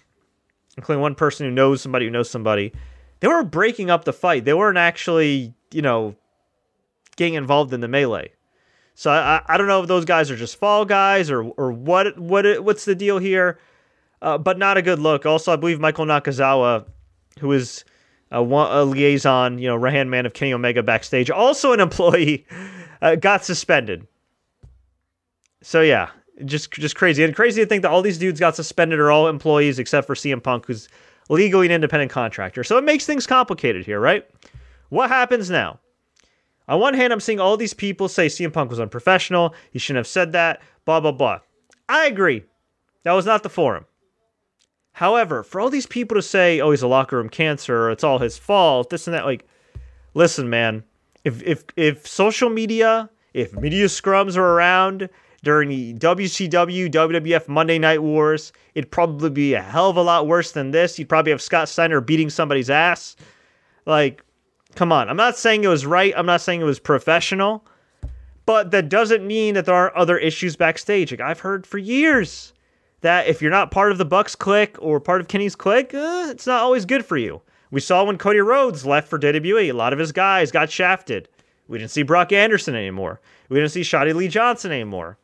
including 0.77 1.01
one 1.01 1.15
person 1.15 1.45
who 1.45 1.51
knows 1.51 1.81
somebody 1.81 2.05
who 2.05 2.11
knows 2.11 2.29
somebody, 2.29 2.73
they 3.19 3.27
were 3.27 3.43
breaking 3.43 3.89
up 3.89 4.05
the 4.05 4.13
fight. 4.13 4.45
They 4.45 4.53
weren't 4.53 4.77
actually 4.77 5.53
you 5.73 5.81
know, 5.81 6.15
getting 7.15 7.33
involved 7.35 7.73
in 7.73 7.81
the 7.81 7.87
melee. 7.87 8.31
So 8.93 9.09
I, 9.09 9.41
I 9.47 9.57
don't 9.57 9.67
know 9.67 9.81
if 9.81 9.87
those 9.87 10.05
guys 10.05 10.29
are 10.29 10.35
just 10.35 10.57
fall 10.57 10.85
guys 10.85 11.31
or 11.31 11.43
or 11.43 11.71
what 11.71 12.17
what 12.19 12.63
what's 12.63 12.85
the 12.85 12.93
deal 12.93 13.17
here, 13.17 13.57
uh, 14.21 14.37
but 14.37 14.57
not 14.57 14.77
a 14.77 14.81
good 14.81 14.99
look. 14.99 15.25
Also, 15.25 15.51
I 15.51 15.55
believe 15.55 15.79
Michael 15.79 16.05
Nakazawa, 16.05 16.85
who 17.39 17.51
is 17.53 17.83
a, 18.31 18.41
a 18.41 18.83
liaison, 18.85 19.57
you 19.57 19.67
know, 19.67 19.75
right 19.75 20.05
man 20.05 20.25
of 20.25 20.33
Kenny 20.33 20.53
Omega 20.53 20.83
backstage, 20.83 21.31
also 21.31 21.71
an 21.71 21.79
employee, 21.79 22.45
uh, 23.01 23.15
got 23.15 23.45
suspended. 23.45 24.07
So 25.63 25.81
yeah, 25.81 26.09
just 26.45 26.71
just 26.71 26.95
crazy 26.95 27.23
and 27.23 27.35
crazy 27.35 27.61
to 27.61 27.67
think 27.67 27.81
that 27.83 27.91
all 27.91 28.01
these 28.01 28.17
dudes 28.17 28.39
got 28.39 28.55
suspended 28.55 28.99
are 28.99 29.11
all 29.11 29.27
employees 29.27 29.79
except 29.79 30.07
for 30.07 30.15
CM 30.15 30.41
Punk, 30.41 30.65
who's 30.65 30.87
legally 31.29 31.65
an 31.65 31.71
independent 31.71 32.11
contractor. 32.11 32.63
So 32.63 32.77
it 32.77 32.83
makes 32.83 33.05
things 33.05 33.25
complicated 33.27 33.85
here, 33.85 33.99
right? 33.99 34.27
What 34.89 35.09
happens 35.09 35.49
now? 35.49 35.79
On 36.67 36.79
one 36.79 36.93
hand, 36.93 37.11
I'm 37.11 37.19
seeing 37.19 37.39
all 37.39 37.57
these 37.57 37.73
people 37.73 38.07
say 38.07 38.27
CM 38.27 38.53
Punk 38.53 38.69
was 38.69 38.79
unprofessional. 38.79 39.53
He 39.71 39.79
shouldn't 39.79 39.97
have 39.97 40.07
said 40.07 40.31
that, 40.33 40.61
blah, 40.85 40.99
blah, 40.99 41.11
blah. 41.11 41.39
I 41.89 42.05
agree. 42.05 42.43
That 43.03 43.13
was 43.13 43.25
not 43.25 43.43
the 43.43 43.49
forum. 43.49 43.85
However, 44.93 45.43
for 45.43 45.59
all 45.59 45.69
these 45.69 45.85
people 45.85 46.15
to 46.15 46.21
say, 46.21 46.59
oh, 46.59 46.71
he's 46.71 46.81
a 46.81 46.87
locker 46.87 47.17
room 47.17 47.29
cancer, 47.29 47.83
or 47.83 47.91
it's 47.91 48.03
all 48.03 48.19
his 48.19 48.37
fault, 48.37 48.89
this 48.89 49.07
and 49.07 49.13
that, 49.13 49.25
like, 49.25 49.47
listen, 50.13 50.49
man, 50.49 50.83
if, 51.23 51.41
if, 51.43 51.63
if 51.75 52.05
social 52.07 52.49
media, 52.49 53.09
if 53.33 53.53
media 53.53 53.85
scrums 53.85 54.37
are 54.37 54.53
around 54.53 55.09
during 55.43 55.69
the 55.69 55.93
WCW, 55.95 56.89
WWF 56.89 57.47
Monday 57.47 57.79
Night 57.79 58.01
Wars, 58.01 58.53
it'd 58.75 58.91
probably 58.91 59.29
be 59.29 59.53
a 59.53 59.61
hell 59.61 59.89
of 59.89 59.97
a 59.97 60.01
lot 60.01 60.27
worse 60.27 60.51
than 60.51 60.71
this. 60.71 60.99
You'd 60.99 61.09
probably 61.09 61.31
have 61.31 61.41
Scott 61.41 61.69
Steiner 61.69 62.01
beating 62.01 62.29
somebody's 62.29 62.69
ass. 62.69 63.15
Like, 63.85 64.23
Come 64.75 64.91
on. 64.91 65.09
I'm 65.09 65.17
not 65.17 65.37
saying 65.37 65.63
it 65.63 65.67
was 65.67 65.85
right. 65.85 66.13
I'm 66.15 66.25
not 66.25 66.41
saying 66.41 66.61
it 66.61 66.65
was 66.65 66.79
professional. 66.79 67.65
But 68.45 68.71
that 68.71 68.89
doesn't 68.89 69.25
mean 69.25 69.53
that 69.53 69.65
there 69.65 69.75
aren't 69.75 69.95
other 69.95 70.17
issues 70.17 70.55
backstage. 70.55 71.11
Like 71.11 71.21
I've 71.21 71.39
heard 71.39 71.67
for 71.67 71.77
years 71.77 72.53
that 73.01 73.27
if 73.27 73.41
you're 73.41 73.51
not 73.51 73.71
part 73.71 73.91
of 73.91 73.97
the 73.97 74.05
Bucks 74.05 74.35
clique 74.35 74.75
or 74.79 74.99
part 74.99 75.21
of 75.21 75.27
Kenny's 75.27 75.55
clique, 75.55 75.93
uh, 75.93 76.27
it's 76.29 76.47
not 76.47 76.61
always 76.61 76.85
good 76.85 77.05
for 77.05 77.17
you. 77.17 77.41
We 77.69 77.79
saw 77.79 78.03
when 78.03 78.17
Cody 78.17 78.39
Rhodes 78.39 78.85
left 78.85 79.07
for 79.07 79.19
WWE, 79.19 79.69
a 79.69 79.73
lot 79.73 79.93
of 79.93 79.99
his 79.99 80.11
guys 80.11 80.51
got 80.51 80.69
shafted. 80.69 81.29
We 81.67 81.77
didn't 81.77 81.91
see 81.91 82.03
Brock 82.03 82.33
Anderson 82.33 82.75
anymore. 82.75 83.21
We 83.47 83.57
didn't 83.59 83.71
see 83.71 83.81
Shotty 83.81 84.13
Lee 84.13 84.27
Johnson 84.27 84.71
anymore. 84.71 85.17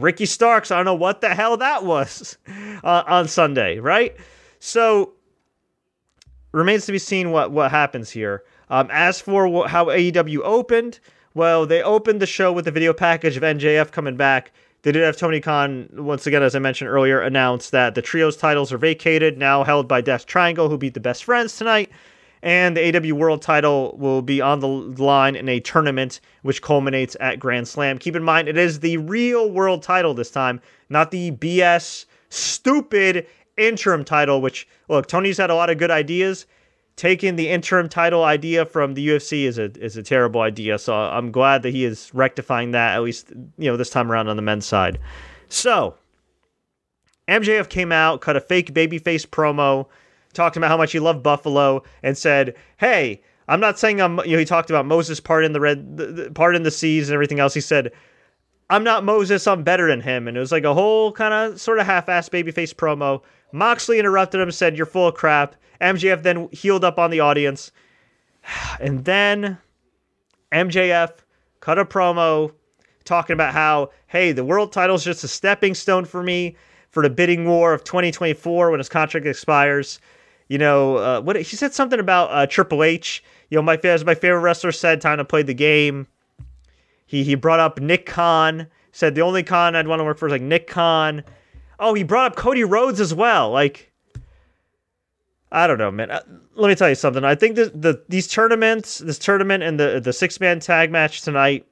Ricky 0.00 0.26
Starks, 0.26 0.70
I 0.70 0.76
don't 0.76 0.84
know 0.84 0.94
what 0.94 1.20
the 1.20 1.34
hell 1.34 1.56
that 1.56 1.84
was 1.84 2.38
uh, 2.84 3.04
on 3.06 3.28
Sunday, 3.28 3.78
right? 3.78 4.16
So 4.60 5.12
remains 6.52 6.86
to 6.86 6.92
be 6.92 6.98
seen 6.98 7.30
what 7.30 7.50
what 7.50 7.70
happens 7.70 8.10
here. 8.10 8.44
Um, 8.70 8.88
as 8.92 9.20
for 9.20 9.68
how 9.68 9.86
AEW 9.86 10.40
opened, 10.44 11.00
well, 11.34 11.66
they 11.66 11.82
opened 11.82 12.20
the 12.20 12.26
show 12.26 12.52
with 12.52 12.68
a 12.68 12.70
video 12.70 12.92
package 12.92 13.36
of 13.36 13.42
MJF 13.42 13.90
coming 13.92 14.16
back. 14.16 14.52
They 14.82 14.92
did 14.92 15.02
have 15.02 15.16
Tony 15.16 15.40
Khan, 15.40 15.88
once 15.92 16.26
again, 16.26 16.42
as 16.42 16.54
I 16.54 16.60
mentioned 16.60 16.90
earlier, 16.90 17.20
announce 17.20 17.70
that 17.70 17.94
the 17.94 18.02
trios 18.02 18.36
titles 18.36 18.72
are 18.72 18.78
vacated, 18.78 19.36
now 19.36 19.64
held 19.64 19.88
by 19.88 20.00
Death 20.00 20.26
Triangle, 20.26 20.68
who 20.68 20.78
beat 20.78 20.94
the 20.94 21.00
best 21.00 21.24
friends 21.24 21.56
tonight. 21.56 21.90
And 22.42 22.76
the 22.76 22.96
AW 22.96 23.14
World 23.14 23.42
title 23.42 23.96
will 23.98 24.22
be 24.22 24.40
on 24.40 24.60
the 24.60 24.68
line 24.68 25.36
in 25.36 25.48
a 25.48 25.60
tournament 25.60 26.20
which 26.42 26.62
culminates 26.62 27.16
at 27.20 27.38
Grand 27.38 27.66
Slam. 27.66 27.98
Keep 27.98 28.16
in 28.16 28.22
mind, 28.22 28.48
it 28.48 28.56
is 28.56 28.80
the 28.80 28.96
real 28.98 29.50
world 29.50 29.82
title 29.82 30.14
this 30.14 30.30
time, 30.30 30.60
not 30.88 31.10
the 31.10 31.32
BS 31.32 32.06
stupid 32.28 33.26
interim 33.56 34.04
title, 34.04 34.40
which, 34.40 34.68
look, 34.88 35.06
Tony's 35.06 35.38
had 35.38 35.50
a 35.50 35.54
lot 35.54 35.70
of 35.70 35.78
good 35.78 35.90
ideas 35.90 36.46
taking 36.98 37.36
the 37.36 37.48
interim 37.48 37.88
title 37.88 38.24
idea 38.24 38.66
from 38.66 38.94
the 38.94 39.08
UFC 39.08 39.44
is 39.44 39.56
a 39.56 39.70
is 39.78 39.96
a 39.96 40.02
terrible 40.02 40.42
idea. 40.42 40.78
So 40.78 40.94
I'm 40.94 41.30
glad 41.30 41.62
that 41.62 41.70
he 41.70 41.84
is 41.84 42.10
rectifying 42.12 42.72
that 42.72 42.94
at 42.94 43.02
least 43.02 43.30
you 43.56 43.70
know 43.70 43.76
this 43.76 43.88
time 43.88 44.12
around 44.12 44.28
on 44.28 44.36
the 44.36 44.42
men's 44.42 44.66
side. 44.66 44.98
So 45.48 45.94
MJF 47.28 47.68
came 47.68 47.92
out, 47.92 48.20
cut 48.20 48.36
a 48.36 48.40
fake 48.40 48.74
babyface 48.74 49.26
promo, 49.26 49.86
talking 50.38 50.60
about 50.60 50.70
how 50.70 50.76
much 50.78 50.92
he 50.92 51.00
loved 51.00 51.22
Buffalo, 51.22 51.82
and 52.02 52.16
said, 52.16 52.54
"Hey, 52.78 53.20
I'm 53.48 53.60
not 53.60 53.78
saying 53.78 54.00
I'm." 54.00 54.18
You 54.24 54.32
know, 54.32 54.38
he 54.38 54.44
talked 54.44 54.70
about 54.70 54.86
Moses 54.86 55.20
part 55.20 55.44
in 55.44 55.52
the 55.52 55.60
red, 55.60 55.96
the, 55.96 56.06
the, 56.06 56.30
part 56.30 56.56
in 56.56 56.62
the 56.62 56.70
seas 56.70 57.08
and 57.08 57.14
everything 57.14 57.40
else. 57.40 57.54
He 57.54 57.60
said, 57.60 57.92
"I'm 58.70 58.84
not 58.84 59.04
Moses. 59.04 59.46
I'm 59.46 59.62
better 59.62 59.88
than 59.88 60.00
him." 60.00 60.28
And 60.28 60.36
it 60.36 60.40
was 60.40 60.52
like 60.52 60.64
a 60.64 60.74
whole 60.74 61.12
kind 61.12 61.34
of 61.34 61.60
sort 61.60 61.78
of 61.78 61.86
half-ass 61.86 62.28
babyface 62.30 62.74
promo. 62.74 63.22
Moxley 63.52 63.98
interrupted 63.98 64.40
him, 64.40 64.50
said, 64.50 64.76
"You're 64.76 64.86
full 64.86 65.08
of 65.08 65.14
crap." 65.14 65.56
MJF 65.80 66.22
then 66.22 66.48
heeled 66.52 66.84
up 66.84 66.98
on 66.98 67.10
the 67.10 67.20
audience. 67.20 67.72
And 68.80 69.04
then 69.04 69.58
MJF 70.52 71.10
cut 71.60 71.78
a 71.78 71.84
promo 71.84 72.52
talking 73.04 73.34
about 73.34 73.52
how, 73.52 73.90
hey, 74.06 74.32
the 74.32 74.44
world 74.44 74.72
title 74.72 74.96
is 74.96 75.04
just 75.04 75.24
a 75.24 75.28
stepping 75.28 75.74
stone 75.74 76.04
for 76.04 76.22
me. 76.22 76.56
for 76.90 77.02
the 77.02 77.10
bidding 77.10 77.46
war 77.46 77.74
of 77.74 77.84
2024 77.84 78.70
when 78.70 78.80
his 78.80 78.88
contract 78.88 79.26
expires. 79.26 80.00
You 80.48 80.56
know, 80.56 80.96
uh, 80.96 81.20
what 81.20 81.36
he 81.36 81.56
said 81.56 81.74
something 81.74 82.00
about 82.00 82.30
uh, 82.30 82.46
Triple 82.46 82.82
H. 82.82 83.22
You 83.50 83.56
know, 83.56 83.62
my 83.62 83.78
as 83.84 84.04
my 84.04 84.14
favorite 84.14 84.40
wrestler 84.40 84.72
said, 84.72 85.00
time 85.00 85.18
to 85.18 85.24
play 85.24 85.42
the 85.42 85.54
game. 85.54 86.06
He 87.06 87.22
he 87.22 87.34
brought 87.34 87.60
up 87.60 87.80
Nick 87.80 88.06
Khan. 88.06 88.66
Said 88.92 89.14
the 89.14 89.20
only 89.20 89.42
Khan 89.42 89.76
I'd 89.76 89.86
want 89.86 90.00
to 90.00 90.04
work 90.04 90.18
for 90.18 90.26
is 90.26 90.32
like 90.32 90.42
Nick 90.42 90.66
Khan. 90.66 91.22
Oh, 91.78 91.94
he 91.94 92.02
brought 92.02 92.32
up 92.32 92.36
Cody 92.36 92.64
Rhodes 92.64 93.00
as 93.00 93.14
well. 93.14 93.50
Like, 93.50 93.92
I 95.52 95.66
don't 95.66 95.78
know, 95.78 95.90
man. 95.90 96.10
Uh, 96.10 96.22
let 96.54 96.68
me 96.68 96.74
tell 96.74 96.88
you 96.88 96.94
something. 96.94 97.24
I 97.24 97.34
think 97.34 97.56
that 97.56 97.80
the 97.80 98.02
these 98.08 98.26
tournaments, 98.26 98.98
this 98.98 99.18
tournament 99.18 99.62
and 99.62 99.78
the 99.78 100.00
the 100.00 100.12
six 100.12 100.40
man 100.40 100.60
tag 100.60 100.90
match 100.90 101.22
tonight, 101.22 101.66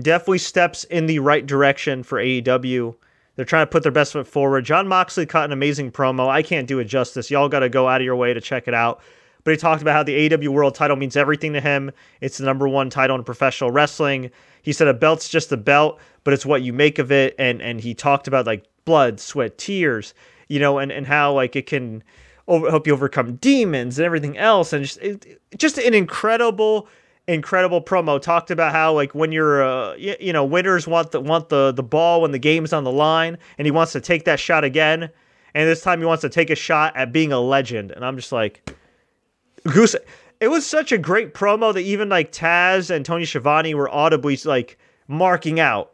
definitely 0.00 0.38
steps 0.38 0.84
in 0.84 1.06
the 1.06 1.20
right 1.20 1.46
direction 1.46 2.02
for 2.02 2.18
AEW. 2.18 2.96
They're 3.38 3.44
trying 3.44 3.66
to 3.66 3.70
put 3.70 3.84
their 3.84 3.92
best 3.92 4.14
foot 4.14 4.26
forward. 4.26 4.64
Jon 4.64 4.88
Moxley 4.88 5.24
cut 5.24 5.44
an 5.44 5.52
amazing 5.52 5.92
promo. 5.92 6.28
I 6.28 6.42
can't 6.42 6.66
do 6.66 6.80
it 6.80 6.86
justice. 6.86 7.30
Y'all 7.30 7.48
got 7.48 7.60
to 7.60 7.68
go 7.68 7.86
out 7.86 8.00
of 8.00 8.04
your 8.04 8.16
way 8.16 8.34
to 8.34 8.40
check 8.40 8.66
it 8.66 8.74
out. 8.74 9.00
But 9.44 9.52
he 9.52 9.56
talked 9.56 9.80
about 9.80 9.92
how 9.94 10.02
the 10.02 10.34
AW 10.34 10.50
World 10.50 10.74
title 10.74 10.96
means 10.96 11.16
everything 11.16 11.52
to 11.52 11.60
him. 11.60 11.92
It's 12.20 12.38
the 12.38 12.44
number 12.44 12.66
one 12.66 12.90
title 12.90 13.14
in 13.14 13.22
professional 13.22 13.70
wrestling. 13.70 14.32
He 14.62 14.72
said 14.72 14.88
a 14.88 14.92
belt's 14.92 15.28
just 15.28 15.52
a 15.52 15.56
belt, 15.56 16.00
but 16.24 16.34
it's 16.34 16.44
what 16.44 16.62
you 16.62 16.72
make 16.72 16.98
of 16.98 17.12
it. 17.12 17.36
And 17.38 17.62
and 17.62 17.80
he 17.80 17.94
talked 17.94 18.26
about 18.26 18.44
like 18.44 18.66
blood, 18.84 19.20
sweat, 19.20 19.56
tears, 19.56 20.14
you 20.48 20.58
know, 20.58 20.78
and 20.78 20.90
and 20.90 21.06
how 21.06 21.32
like 21.32 21.54
it 21.54 21.66
can 21.66 22.02
over, 22.48 22.68
help 22.68 22.88
you 22.88 22.92
overcome 22.92 23.36
demons 23.36 24.00
and 24.00 24.04
everything 24.04 24.36
else. 24.36 24.72
And 24.72 24.84
just 24.84 24.98
it, 24.98 25.40
just 25.56 25.78
an 25.78 25.94
incredible 25.94 26.88
incredible 27.28 27.80
promo. 27.80 28.20
Talked 28.20 28.50
about 28.50 28.72
how 28.72 28.92
like 28.92 29.14
when 29.14 29.30
you're 29.30 29.62
uh, 29.62 29.94
you, 29.94 30.16
you 30.18 30.32
know 30.32 30.44
winners 30.44 30.88
want 30.88 31.12
the 31.12 31.20
want 31.20 31.50
the 31.50 31.70
the 31.70 31.82
ball 31.82 32.22
when 32.22 32.32
the 32.32 32.38
game's 32.38 32.72
on 32.72 32.82
the 32.82 32.90
line 32.90 33.38
and 33.58 33.66
he 33.66 33.70
wants 33.70 33.92
to 33.92 34.00
take 34.00 34.24
that 34.24 34.40
shot 34.40 34.64
again. 34.64 35.10
And 35.54 35.68
this 35.68 35.82
time 35.82 36.00
he 36.00 36.06
wants 36.06 36.22
to 36.22 36.28
take 36.28 36.50
a 36.50 36.54
shot 36.54 36.96
at 36.96 37.12
being 37.12 37.32
a 37.32 37.40
legend. 37.40 37.92
And 37.92 38.04
I'm 38.04 38.16
just 38.16 38.32
like 38.32 38.68
goose 39.64 39.94
it 40.40 40.48
was 40.48 40.66
such 40.66 40.92
a 40.92 40.98
great 40.98 41.34
promo 41.34 41.74
that 41.74 41.80
even 41.80 42.08
like 42.08 42.32
Taz 42.32 42.90
and 42.90 43.04
Tony 43.04 43.24
Schiavone 43.24 43.74
were 43.74 43.88
audibly 43.88 44.38
like 44.44 44.78
marking 45.08 45.60
out 45.60 45.92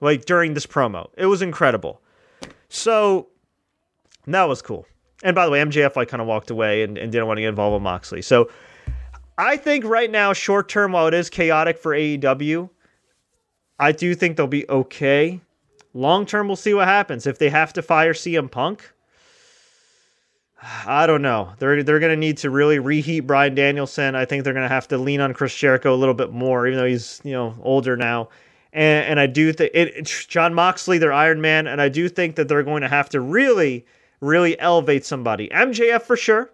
like 0.00 0.24
during 0.24 0.54
this 0.54 0.66
promo. 0.66 1.10
It 1.16 1.26
was 1.26 1.42
incredible. 1.42 2.00
So 2.68 3.28
that 4.26 4.44
was 4.44 4.62
cool. 4.62 4.86
And 5.22 5.34
by 5.34 5.44
the 5.44 5.50
way 5.50 5.60
MJF 5.60 5.96
like 5.96 6.08
kind 6.08 6.20
of 6.20 6.26
walked 6.26 6.50
away 6.50 6.82
and, 6.82 6.98
and 6.98 7.12
didn't 7.12 7.26
want 7.26 7.38
to 7.38 7.42
get 7.42 7.48
involved 7.48 7.74
with 7.74 7.82
Moxley. 7.82 8.22
So 8.22 8.48
I 9.36 9.56
think 9.56 9.84
right 9.84 10.10
now, 10.10 10.32
short 10.32 10.68
term, 10.68 10.92
while 10.92 11.06
it 11.08 11.14
is 11.14 11.28
chaotic 11.28 11.78
for 11.78 11.92
AEW, 11.92 12.70
I 13.78 13.92
do 13.92 14.14
think 14.14 14.36
they'll 14.36 14.46
be 14.46 14.68
okay. 14.68 15.40
Long 15.92 16.26
term, 16.26 16.46
we'll 16.46 16.56
see 16.56 16.74
what 16.74 16.86
happens. 16.86 17.26
If 17.26 17.38
they 17.38 17.50
have 17.50 17.72
to 17.74 17.82
fire 17.82 18.12
CM 18.12 18.50
Punk, 18.50 18.92
I 20.86 21.06
don't 21.06 21.22
know. 21.22 21.52
They're 21.58 21.82
they're 21.82 22.00
gonna 22.00 22.16
need 22.16 22.38
to 22.38 22.50
really 22.50 22.78
reheat 22.78 23.26
Bryan 23.26 23.54
Danielson. 23.54 24.14
I 24.14 24.24
think 24.24 24.44
they're 24.44 24.54
gonna 24.54 24.68
have 24.68 24.88
to 24.88 24.98
lean 24.98 25.20
on 25.20 25.34
Chris 25.34 25.54
Jericho 25.54 25.94
a 25.94 25.96
little 25.96 26.14
bit 26.14 26.32
more, 26.32 26.66
even 26.66 26.78
though 26.78 26.86
he's 26.86 27.20
you 27.24 27.32
know 27.32 27.54
older 27.62 27.96
now. 27.96 28.28
And 28.72 29.06
and 29.06 29.20
I 29.20 29.26
do 29.26 29.52
think 29.52 29.72
Jon 30.06 30.54
Moxley, 30.54 30.98
their 30.98 31.12
Iron 31.12 31.40
Man, 31.40 31.66
and 31.66 31.80
I 31.80 31.88
do 31.88 32.08
think 32.08 32.36
that 32.36 32.48
they're 32.48 32.62
going 32.62 32.82
to 32.82 32.88
have 32.88 33.08
to 33.10 33.20
really 33.20 33.84
really 34.20 34.58
elevate 34.58 35.04
somebody. 35.04 35.48
MJF 35.50 36.02
for 36.02 36.16
sure. 36.16 36.50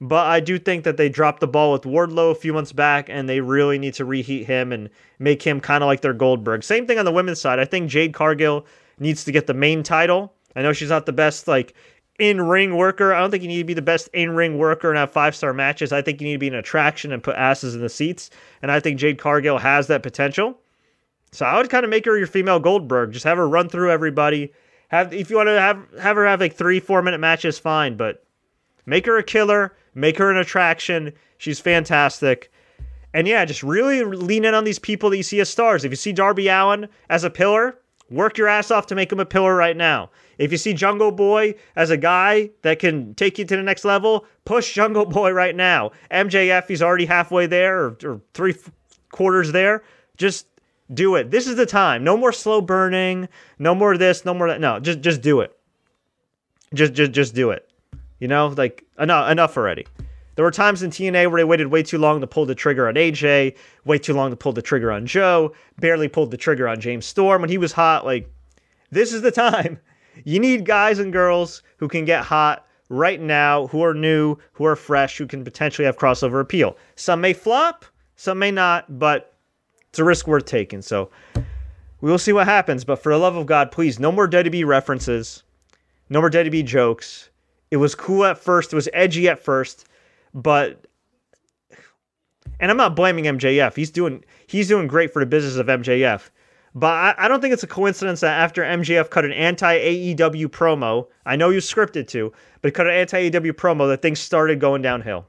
But 0.00 0.26
I 0.26 0.40
do 0.40 0.58
think 0.58 0.84
that 0.84 0.98
they 0.98 1.08
dropped 1.08 1.40
the 1.40 1.46
ball 1.46 1.72
with 1.72 1.82
Wardlow 1.82 2.30
a 2.30 2.34
few 2.34 2.52
months 2.52 2.72
back, 2.72 3.08
and 3.08 3.28
they 3.28 3.40
really 3.40 3.78
need 3.78 3.94
to 3.94 4.04
reheat 4.04 4.46
him 4.46 4.72
and 4.72 4.90
make 5.18 5.42
him 5.42 5.60
kind 5.60 5.82
of 5.82 5.86
like 5.86 6.02
their 6.02 6.12
Goldberg. 6.12 6.62
Same 6.62 6.86
thing 6.86 6.98
on 6.98 7.06
the 7.06 7.12
women's 7.12 7.40
side. 7.40 7.58
I 7.58 7.64
think 7.64 7.88
Jade 7.88 8.12
Cargill 8.12 8.66
needs 8.98 9.24
to 9.24 9.32
get 9.32 9.46
the 9.46 9.54
main 9.54 9.82
title. 9.82 10.34
I 10.54 10.62
know 10.62 10.72
she's 10.72 10.90
not 10.90 11.06
the 11.06 11.12
best 11.12 11.48
like 11.48 11.74
in 12.18 12.40
ring 12.40 12.76
worker. 12.76 13.12
I 13.12 13.20
don't 13.20 13.30
think 13.30 13.42
you 13.42 13.48
need 13.48 13.58
to 13.58 13.64
be 13.64 13.74
the 13.74 13.82
best 13.82 14.08
in 14.12 14.30
ring 14.30 14.58
worker 14.58 14.90
and 14.90 14.98
have 14.98 15.12
five 15.12 15.36
star 15.36 15.52
matches. 15.52 15.92
I 15.92 16.02
think 16.02 16.20
you 16.20 16.26
need 16.26 16.34
to 16.34 16.38
be 16.38 16.48
an 16.48 16.54
attraction 16.54 17.12
and 17.12 17.22
put 17.22 17.36
asses 17.36 17.74
in 17.74 17.80
the 17.80 17.88
seats. 17.88 18.30
And 18.62 18.70
I 18.70 18.80
think 18.80 18.98
Jade 18.98 19.18
Cargill 19.18 19.58
has 19.58 19.86
that 19.86 20.02
potential. 20.02 20.58
So 21.32 21.44
I 21.44 21.56
would 21.56 21.70
kind 21.70 21.84
of 21.84 21.90
make 21.90 22.04
her 22.06 22.16
your 22.16 22.26
female 22.26 22.60
Goldberg. 22.60 23.12
Just 23.12 23.24
have 23.24 23.36
her 23.36 23.48
run 23.48 23.68
through 23.68 23.90
everybody. 23.90 24.52
Have 24.88 25.12
if 25.12 25.30
you 25.30 25.36
want 25.36 25.48
to 25.48 25.60
have 25.60 25.78
have 26.00 26.16
her 26.16 26.26
have 26.26 26.40
like 26.40 26.54
three 26.54 26.80
four 26.80 27.02
minute 27.02 27.18
matches, 27.18 27.58
fine. 27.58 27.96
But 27.96 28.25
make 28.86 29.06
her 29.06 29.18
a 29.18 29.22
killer 29.22 29.76
make 29.96 30.18
her 30.18 30.30
an 30.30 30.36
attraction. 30.36 31.12
She's 31.38 31.58
fantastic. 31.58 32.52
And 33.12 33.26
yeah, 33.26 33.44
just 33.44 33.62
really 33.62 34.04
lean 34.04 34.44
in 34.44 34.54
on 34.54 34.64
these 34.64 34.78
people 34.78 35.10
that 35.10 35.16
you 35.16 35.22
see 35.22 35.40
as 35.40 35.48
stars. 35.48 35.84
If 35.84 35.90
you 35.90 35.96
see 35.96 36.12
Darby 36.12 36.48
Allin 36.48 36.88
as 37.08 37.24
a 37.24 37.30
pillar, 37.30 37.78
work 38.10 38.36
your 38.36 38.46
ass 38.46 38.70
off 38.70 38.86
to 38.88 38.94
make 38.94 39.10
him 39.10 39.18
a 39.18 39.24
pillar 39.24 39.56
right 39.56 39.76
now. 39.76 40.10
If 40.38 40.52
you 40.52 40.58
see 40.58 40.74
Jungle 40.74 41.10
Boy 41.10 41.54
as 41.74 41.88
a 41.88 41.96
guy 41.96 42.50
that 42.60 42.78
can 42.78 43.14
take 43.14 43.38
you 43.38 43.46
to 43.46 43.56
the 43.56 43.62
next 43.62 43.86
level, 43.86 44.26
push 44.44 44.74
Jungle 44.74 45.06
Boy 45.06 45.30
right 45.30 45.56
now. 45.56 45.92
MJF, 46.10 46.68
he's 46.68 46.82
already 46.82 47.06
halfway 47.06 47.46
there 47.46 47.86
or, 47.86 47.98
or 48.04 48.20
three 48.34 48.54
quarters 49.10 49.50
there. 49.52 49.82
Just 50.18 50.46
do 50.92 51.14
it. 51.14 51.30
This 51.30 51.46
is 51.46 51.56
the 51.56 51.66
time. 51.66 52.04
No 52.04 52.18
more 52.18 52.32
slow 52.32 52.60
burning. 52.60 53.28
No 53.58 53.74
more 53.74 53.96
this. 53.96 54.26
No 54.26 54.34
more 54.34 54.48
that. 54.48 54.60
No, 54.60 54.78
just 54.78 55.00
just 55.00 55.22
do 55.22 55.40
it. 55.40 55.56
Just 56.74 56.92
just 56.92 57.12
just 57.12 57.34
do 57.34 57.50
it. 57.50 57.65
You 58.18 58.28
know, 58.28 58.48
like 58.48 58.84
enough 58.98 59.30
enough 59.30 59.56
already. 59.56 59.86
There 60.36 60.44
were 60.44 60.50
times 60.50 60.82
in 60.82 60.90
TNA 60.90 61.30
where 61.30 61.40
they 61.40 61.44
waited 61.44 61.68
way 61.68 61.82
too 61.82 61.96
long 61.96 62.20
to 62.20 62.26
pull 62.26 62.44
the 62.44 62.54
trigger 62.54 62.88
on 62.88 62.94
AJ, 62.94 63.56
way 63.86 63.98
too 63.98 64.12
long 64.12 64.30
to 64.30 64.36
pull 64.36 64.52
the 64.52 64.62
trigger 64.62 64.92
on 64.92 65.06
Joe, 65.06 65.54
barely 65.78 66.08
pulled 66.08 66.30
the 66.30 66.36
trigger 66.36 66.68
on 66.68 66.78
James 66.78 67.06
Storm 67.06 67.40
when 67.40 67.50
he 67.50 67.56
was 67.56 67.72
hot. 67.72 68.04
Like, 68.04 68.30
this 68.90 69.12
is 69.12 69.22
the 69.22 69.30
time. 69.30 69.78
You 70.24 70.38
need 70.38 70.66
guys 70.66 70.98
and 70.98 71.12
girls 71.12 71.62
who 71.78 71.88
can 71.88 72.04
get 72.04 72.24
hot 72.24 72.66
right 72.88 73.20
now, 73.20 73.66
who 73.68 73.82
are 73.82 73.94
new, 73.94 74.36
who 74.52 74.64
are 74.64 74.76
fresh, 74.76 75.18
who 75.18 75.26
can 75.26 75.44
potentially 75.44 75.86
have 75.86 75.98
crossover 75.98 76.40
appeal. 76.40 76.76
Some 76.94 77.20
may 77.20 77.32
flop, 77.32 77.84
some 78.16 78.38
may 78.38 78.50
not, 78.50 78.98
but 78.98 79.34
it's 79.88 79.98
a 79.98 80.04
risk 80.04 80.26
worth 80.26 80.44
taking. 80.44 80.82
So 80.82 81.10
we 82.00 82.10
will 82.10 82.18
see 82.18 82.32
what 82.32 82.46
happens. 82.46 82.84
But 82.84 83.02
for 83.02 83.12
the 83.12 83.18
love 83.18 83.36
of 83.36 83.46
God, 83.46 83.72
please, 83.72 83.98
no 83.98 84.12
more 84.12 84.28
WWE 84.28 84.66
references, 84.66 85.42
no 86.08 86.20
more 86.20 86.30
WWE 86.30 86.64
jokes. 86.64 87.30
It 87.70 87.78
was 87.78 87.94
cool 87.94 88.24
at 88.24 88.38
first, 88.38 88.72
it 88.72 88.76
was 88.76 88.88
edgy 88.92 89.28
at 89.28 89.42
first, 89.42 89.86
but 90.34 90.86
and 92.60 92.70
I'm 92.70 92.76
not 92.76 92.96
blaming 92.96 93.24
MJF. 93.24 93.74
He's 93.74 93.90
doing 93.90 94.24
he's 94.46 94.68
doing 94.68 94.86
great 94.86 95.12
for 95.12 95.20
the 95.20 95.26
business 95.26 95.56
of 95.56 95.66
MJF. 95.66 96.30
But 96.74 96.92
I, 96.92 97.14
I 97.16 97.28
don't 97.28 97.40
think 97.40 97.54
it's 97.54 97.62
a 97.62 97.68
coincidence 97.68 98.20
that 98.20 98.38
after 98.38 98.62
MJF 98.62 99.08
cut 99.08 99.24
an 99.24 99.32
anti 99.32 99.78
AEW 99.78 100.46
promo, 100.48 101.06
I 101.24 101.34
know 101.34 101.50
you 101.50 101.58
scripted 101.58 102.06
to, 102.08 102.32
but 102.60 102.74
cut 102.74 102.86
an 102.86 102.92
anti 102.92 103.30
AEW 103.30 103.52
promo, 103.52 103.88
that 103.88 104.02
things 104.02 104.20
started 104.20 104.60
going 104.60 104.82
downhill. 104.82 105.26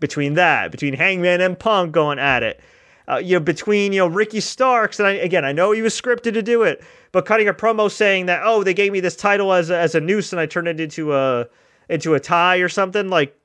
Between 0.00 0.34
that, 0.34 0.72
between 0.72 0.94
Hangman 0.94 1.40
and 1.40 1.56
Punk 1.56 1.92
going 1.92 2.18
at 2.18 2.42
it, 2.42 2.60
uh, 3.08 3.16
you 3.16 3.36
know, 3.36 3.40
between 3.40 3.92
you 3.92 3.98
know 3.98 4.06
Ricky 4.06 4.40
Starks 4.40 4.98
and 4.98 5.08
I, 5.08 5.12
again, 5.12 5.44
I 5.44 5.52
know 5.52 5.72
he 5.72 5.82
was 5.82 5.98
scripted 5.98 6.34
to 6.34 6.42
do 6.42 6.62
it, 6.62 6.82
but 7.10 7.26
cutting 7.26 7.48
a 7.48 7.54
promo 7.54 7.90
saying 7.90 8.26
that 8.26 8.42
oh 8.44 8.62
they 8.62 8.74
gave 8.74 8.92
me 8.92 9.00
this 9.00 9.16
title 9.16 9.52
as 9.52 9.70
a, 9.70 9.78
as 9.78 9.94
a 9.94 10.00
noose 10.00 10.32
and 10.32 10.40
I 10.40 10.46
turned 10.46 10.68
it 10.68 10.80
into 10.80 11.14
a 11.14 11.46
into 11.88 12.14
a 12.14 12.20
tie 12.20 12.58
or 12.58 12.68
something 12.68 13.08
like 13.08 13.36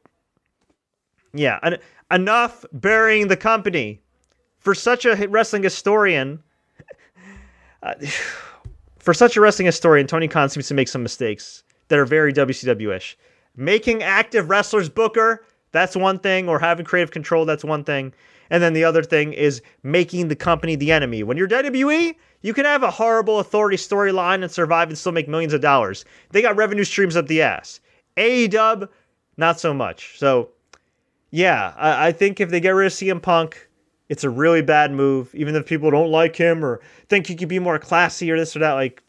yeah 1.34 1.60
en- 1.64 1.80
enough 2.12 2.66
burying 2.72 3.28
the 3.28 3.38
company. 3.38 4.02
For 4.60 4.76
such 4.76 5.06
a 5.06 5.28
wrestling 5.30 5.64
historian 5.64 6.44
uh, 7.84 7.94
for 9.00 9.14
such 9.14 9.38
a 9.38 9.42
wrestling 9.42 9.66
historian 9.66 10.08
Tony 10.08 10.28
Khan 10.28 10.50
seems 10.50 10.68
to 10.68 10.74
make 10.74 10.88
some 10.88 11.02
mistakes 11.02 11.64
that 11.88 11.98
are 11.98 12.06
very 12.06 12.34
WCW-ish 12.34 13.18
making 13.56 14.04
active 14.04 14.50
wrestlers 14.50 14.90
booker 14.90 15.46
that's 15.72 15.96
one 15.96 16.20
thing 16.20 16.50
or 16.50 16.60
having 16.60 16.86
creative 16.86 17.12
control 17.12 17.46
that's 17.46 17.64
one 17.64 17.84
thing 17.84 18.14
and 18.50 18.62
then 18.62 18.74
the 18.74 18.84
other 18.84 19.04
thing 19.04 19.34
is 19.34 19.62
making 19.84 20.28
the 20.28 20.36
company 20.36 20.76
the 20.76 20.92
enemy. 20.92 21.24
When 21.24 21.38
you're 21.38 21.48
WWE, 21.48 22.16
you 22.42 22.54
can 22.54 22.66
have 22.66 22.84
a 22.84 22.92
horrible 22.92 23.40
authority 23.40 23.78
storyline 23.78 24.44
and 24.44 24.52
survive 24.52 24.90
and 24.90 24.98
still 24.98 25.12
make 25.12 25.28
millions 25.28 25.54
of 25.54 25.62
dollars. 25.62 26.06
They 26.32 26.42
got 26.42 26.56
revenue 26.56 26.84
streams 26.84 27.16
up 27.16 27.28
the 27.28 27.42
ass. 27.42 27.80
AEW, 28.16 28.90
not 29.38 29.60
so 29.60 29.74
much. 29.74 30.18
So, 30.18 30.50
yeah, 31.32 31.74
I, 31.78 32.08
I 32.08 32.12
think 32.12 32.40
if 32.40 32.50
they 32.50 32.60
get 32.60 32.72
rid 32.72 32.88
of 32.88 32.94
CM 32.94 33.22
Punk, 33.22 33.70
it's 34.10 34.24
a 34.24 34.30
really 34.30 34.62
bad 34.62 34.92
move. 34.92 35.34
Even 35.36 35.56
if 35.56 35.66
people 35.66 35.92
don't 35.92 36.12
like 36.12 36.36
him 36.36 36.64
or 36.64 36.80
think 37.10 37.28
he 37.28 37.36
could 37.36 37.50
be 37.50 37.60
more 37.60 37.80
classy 37.80 38.32
or 38.32 38.38
this 38.38 38.56
or 38.56 38.60
that, 38.60 38.74
like, 38.74 39.04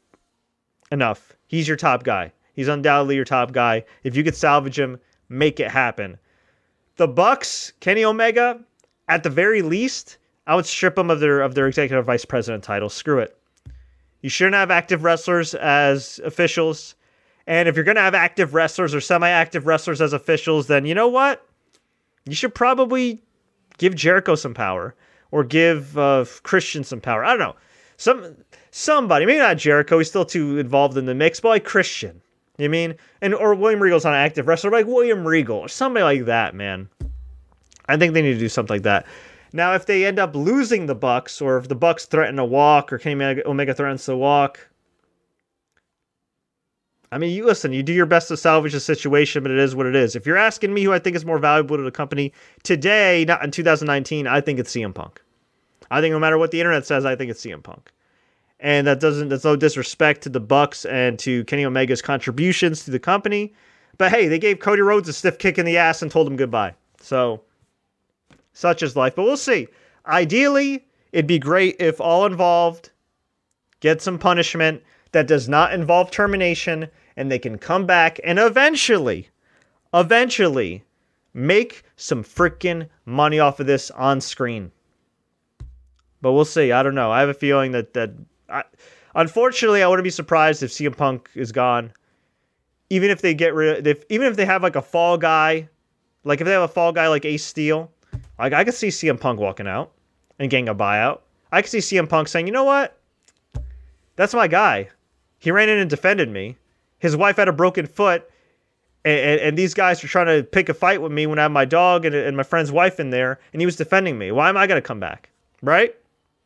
enough. 0.90 1.35
He's 1.46 1.68
your 1.68 1.77
top 1.77 2.03
guy. 2.03 2.33
He's 2.55 2.68
undoubtedly 2.68 3.16
your 3.16 3.24
top 3.24 3.53
guy. 3.53 3.85
If 4.03 4.16
you 4.16 4.24
could 4.24 4.37
salvage 4.37 4.79
him, 4.79 4.98
make 5.29 5.61
it 5.61 5.70
happen. 5.70 6.18
The 6.96 7.09
Bucks, 7.09 7.72
Kenny 7.81 8.05
Omega, 8.05 8.61
at 9.09 9.23
the 9.23 9.31
very 9.31 9.62
least, 9.62 10.18
I 10.47 10.55
would 10.55 10.66
strip 10.66 10.97
them 10.97 11.11
of 11.11 11.21
their 11.21 11.40
of 11.40 11.55
their 11.55 11.66
executive 11.66 12.05
vice 12.05 12.25
president 12.25 12.64
title. 12.64 12.88
Screw 12.88 13.18
it. 13.18 13.37
You 14.23 14.31
shouldn't 14.31 14.57
have 14.57 14.71
active 14.71 15.05
wrestlers 15.05 15.55
as 15.55 16.21
officials. 16.25 16.94
And 17.47 17.68
if 17.68 17.77
you're 17.77 17.85
going 17.85 17.97
to 17.97 18.03
have 18.03 18.14
active 18.14 18.53
wrestlers 18.53 18.94
or 18.94 19.01
semi-active 19.01 19.66
wrestlers 19.66 20.03
as 20.03 20.12
officials, 20.12 20.66
then 20.66 20.85
you 20.85 20.94
know 20.94 21.09
what? 21.09 21.47
You 22.27 22.35
should 22.35 22.55
probably 22.55 23.23
give 23.79 23.94
Jericho 23.94 24.35
some 24.35 24.53
power 24.53 24.94
or 25.31 25.44
give 25.44 25.97
uh, 25.97 26.27
Christian 26.42 26.85
some 26.85 27.01
power. 27.01 27.25
I 27.25 27.31
don't 27.31 27.38
know. 27.38 27.57
some 27.97 28.37
somebody, 28.71 29.25
maybe 29.25 29.38
not 29.38 29.57
Jericho, 29.57 29.99
he's 29.99 30.09
still 30.09 30.25
too 30.25 30.59
involved 30.59 30.99
in 30.99 31.07
the 31.07 31.14
mix, 31.14 31.40
but 31.40 31.49
like 31.49 31.64
Christian. 31.64 32.21
You 32.59 32.68
mean? 32.68 32.97
And 33.23 33.35
or 33.35 33.55
William 33.55 33.81
Regal's 33.81 34.05
not 34.05 34.14
an 34.14 34.21
active 34.21 34.49
wrestler, 34.49 34.71
like 34.71 34.87
William 34.87 35.27
Regal 35.27 35.59
or 35.59 35.68
somebody 35.68 36.03
like 36.05 36.27
that, 36.27 36.55
man. 36.55 36.88
I 37.88 37.96
think 37.96 38.14
they 38.14 38.22
need 38.22 38.35
to 38.35 38.38
do 38.38 38.48
something 38.48 38.74
like 38.74 38.83
that. 38.83 39.07
Now, 39.53 39.74
if 39.74 39.87
they 39.87 40.05
end 40.05 40.18
up 40.18 40.35
losing 40.35 40.87
the 40.87 40.94
Bucks, 40.94 41.40
or 41.40 41.57
if 41.57 41.68
the 41.68 41.74
Bucks 41.74 42.05
threaten 42.05 42.37
to 42.37 42.44
walk, 42.44 42.92
or 42.92 42.98
Kenny 42.98 43.42
Omega 43.46 43.74
threatens 43.74 44.05
to 44.05 44.16
walk, 44.16 44.68
I 47.11 47.16
mean, 47.16 47.31
you 47.35 47.46
listen, 47.46 47.72
you 47.72 47.83
do 47.83 47.92
your 47.92 48.07
best 48.07 48.29
to 48.29 48.37
salvage 48.37 48.72
the 48.72 48.81
situation, 48.81 49.42
but 49.42 49.51
it 49.51 49.59
is 49.59 49.74
what 49.74 49.87
it 49.87 49.96
is. 49.96 50.14
If 50.14 50.27
you're 50.27 50.37
asking 50.37 50.74
me 50.74 50.85
who 50.85 50.92
I 50.92 50.98
think 50.98 51.16
is 51.16 51.24
more 51.24 51.38
valuable 51.38 51.79
to 51.79 51.83
the 51.83 51.90
company 51.90 52.33
today, 52.62 53.24
not 53.27 53.42
in 53.42 53.51
2019, 53.51 54.27
I 54.27 54.42
think 54.42 54.59
it's 54.59 54.74
CM 54.74 54.94
Punk. 54.94 55.22
I 55.90 56.03
think 56.03 56.12
no 56.12 56.18
matter 56.18 56.37
what 56.37 56.51
the 56.51 56.61
internet 56.61 56.85
says, 56.85 57.07
I 57.07 57.16
think 57.16 57.31
it's 57.31 57.42
CM 57.42 57.62
Punk. 57.62 57.90
And 58.61 58.87
that 58.87 59.01
doesn't 59.01 59.29
that's 59.31 59.44
no 59.44 59.57
disrespect 59.57 60.22
to 60.22 60.29
the 60.29 60.40
Bucks 60.40 60.85
and 60.85 61.18
to 61.20 61.44
Kenny 61.44 61.64
Omega's 61.64 62.03
contributions 62.03 62.85
to 62.85 62.90
the 62.90 62.98
company. 62.98 63.55
But 63.96 64.11
hey, 64.11 64.29
they 64.29 64.38
gave 64.38 64.59
Cody 64.59 64.83
Rhodes 64.83 65.09
a 65.09 65.12
stiff 65.14 65.38
kick 65.38 65.57
in 65.59 65.64
the 65.64 65.79
ass 65.79 66.03
and 66.03 66.11
told 66.11 66.27
him 66.27 66.37
goodbye. 66.37 66.74
So 67.01 67.40
such 68.59 68.83
is 68.83 68.97
life. 68.97 69.14
But 69.14 69.23
we'll 69.23 69.37
see. 69.37 69.68
Ideally, 70.07 70.85
it'd 71.12 71.29
be 71.29 71.38
great 71.38 71.77
if 71.79 72.01
all 72.01 72.27
involved 72.27 72.90
get 73.81 74.03
some 74.03 74.18
punishment 74.18 74.83
that 75.12 75.29
does 75.29 75.49
not 75.49 75.73
involve 75.73 76.11
termination 76.11 76.88
and 77.16 77.31
they 77.31 77.38
can 77.38 77.57
come 77.57 77.87
back 77.87 78.18
and 78.25 78.38
eventually, 78.38 79.29
eventually 79.94 80.83
make 81.33 81.85
some 81.97 82.25
freaking 82.25 82.88
money 83.07 83.38
off 83.38 83.61
of 83.61 83.66
this 83.66 83.92
on 83.92 84.21
screen. 84.21 84.73
But 86.21 86.33
we'll 86.33 86.44
see. 86.44 86.73
I 86.73 86.83
don't 86.83 86.97
know. 86.97 87.12
I 87.12 87.21
have 87.21 87.29
a 87.29 87.35
feeling 87.35 87.71
that 87.73 87.94
that 87.94 88.11
I, 88.49 88.64
unfortunately 89.14 89.85
I 89.85 89.88
wouldn't 89.88 90.03
be 90.03 90.11
surprised 90.11 90.64
if 90.64 90.73
CM 90.73 90.97
Punk 90.97 91.31
is 91.37 91.53
gone. 91.53 91.92
Even 92.90 93.11
if 93.11 93.21
they 93.21 93.35
get 93.35 93.55
rid 93.55 93.87
if 93.87 94.03
even 94.09 94.27
if 94.27 94.37
they 94.37 94.47
have 94.47 94.64
like 94.64 94.75
a 94.75 94.83
fall 94.83 95.16
guy, 95.16 95.68
like 96.25 96.40
if 96.40 96.44
they 96.44 96.53
have 96.53 96.62
a 96.62 96.68
fall 96.68 96.92
guy 96.92 97.07
like 97.07 97.25
Ace 97.25 97.44
Steel, 97.44 97.92
like 98.39 98.53
I 98.53 98.65
could 98.65 98.75
see 98.75 98.89
CM 98.89 99.21
Punk 99.21 99.41
walking 99.41 99.67
out 99.67 99.93
and 100.39 100.51
getting 100.51 100.69
a 100.69 100.75
buyout. 100.75 101.21
I 101.51 101.63
could 101.63 101.71
see 101.71 101.79
CM 101.79 102.09
Punk 102.09 102.29
saying, 102.29 102.47
"You 102.47 102.53
know 102.53 102.65
what? 102.65 102.99
That's 104.17 104.35
my 104.35 104.49
guy. 104.49 104.89
He 105.39 105.51
ran 105.51 105.69
in 105.69 105.79
and 105.79 105.89
defended 105.89 106.29
me. 106.29 106.57
His 106.99 107.17
wife 107.17 107.37
had 107.37 107.47
a 107.47 107.53
broken 107.53 107.87
foot, 107.87 108.29
and, 109.05 109.21
and, 109.21 109.41
and 109.41 109.59
these 109.59 109.75
guys 109.75 110.03
were 110.03 110.09
trying 110.09 110.27
to 110.27 110.43
pick 110.43 110.69
a 110.69 110.75
fight 110.75 111.01
with 111.01 111.13
me 111.13 111.27
when 111.27 111.39
I 111.39 111.43
had 111.43 111.53
my 111.53 111.65
dog 111.65 112.05
and, 112.05 112.15
and 112.15 112.37
my 112.37 112.43
friend's 112.43 112.73
wife 112.73 112.99
in 112.99 113.11
there, 113.11 113.39
and 113.53 113.63
he 113.63 113.67
was 113.67 113.77
defending 113.77 114.19
me. 114.19 114.33
Why 114.33 114.49
am 114.49 114.57
I 114.57 114.67
to 114.67 114.83
come 114.83 114.99
back? 114.99 115.31
Right? 115.63 115.95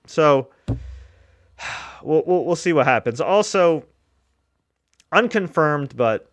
So 0.06 0.48
we'll, 2.02 2.22
we'll, 2.26 2.44
we'll 2.44 2.56
see 2.56 2.74
what 2.74 2.86
happens. 2.86 3.20
Also, 3.20 3.84
unconfirmed, 5.12 5.96
but 5.96 6.30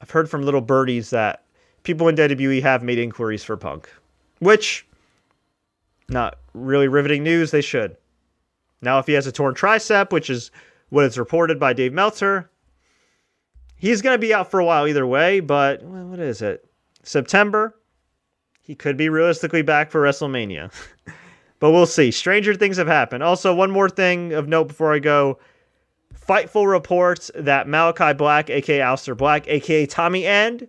I've 0.00 0.10
heard 0.10 0.28
from 0.28 0.42
little 0.42 0.60
birdies 0.60 1.10
that 1.10 1.44
people 1.84 2.08
in 2.08 2.16
WWE 2.16 2.60
have 2.62 2.82
made 2.82 2.98
inquiries 2.98 3.44
for 3.44 3.56
Punk, 3.56 3.88
which 4.38 4.86
not 6.08 6.38
really 6.54 6.88
riveting 6.88 7.22
news. 7.22 7.50
They 7.50 7.60
should. 7.60 7.96
Now, 8.82 8.98
if 8.98 9.06
he 9.06 9.14
has 9.14 9.26
a 9.26 9.32
torn 9.32 9.54
tricep, 9.54 10.12
which 10.12 10.30
is 10.30 10.50
what 10.90 11.04
is 11.04 11.18
reported 11.18 11.58
by 11.58 11.72
Dave 11.72 11.92
Meltzer. 11.92 12.50
He's 13.76 14.02
going 14.02 14.14
to 14.14 14.18
be 14.18 14.32
out 14.32 14.50
for 14.50 14.60
a 14.60 14.64
while 14.64 14.86
either 14.86 15.06
way, 15.06 15.40
but 15.40 15.82
what 15.82 16.18
is 16.18 16.40
it? 16.42 16.64
September? 17.02 17.78
He 18.62 18.74
could 18.74 18.96
be 18.96 19.08
realistically 19.08 19.62
back 19.62 19.90
for 19.90 20.00
WrestleMania. 20.00 20.72
but 21.60 21.70
we'll 21.70 21.86
see. 21.86 22.10
Stranger 22.10 22.54
things 22.54 22.76
have 22.78 22.86
happened. 22.86 23.22
Also, 23.22 23.54
one 23.54 23.70
more 23.70 23.88
thing 23.88 24.32
of 24.32 24.48
note 24.48 24.68
before 24.68 24.94
I 24.94 24.98
go. 24.98 25.38
Fightful 26.26 26.68
reports 26.68 27.30
that 27.34 27.68
Malachi 27.68 28.12
Black, 28.12 28.50
aka 28.50 28.80
Aleister 28.80 29.16
Black, 29.16 29.46
aka 29.46 29.86
Tommy 29.86 30.26
End, 30.26 30.66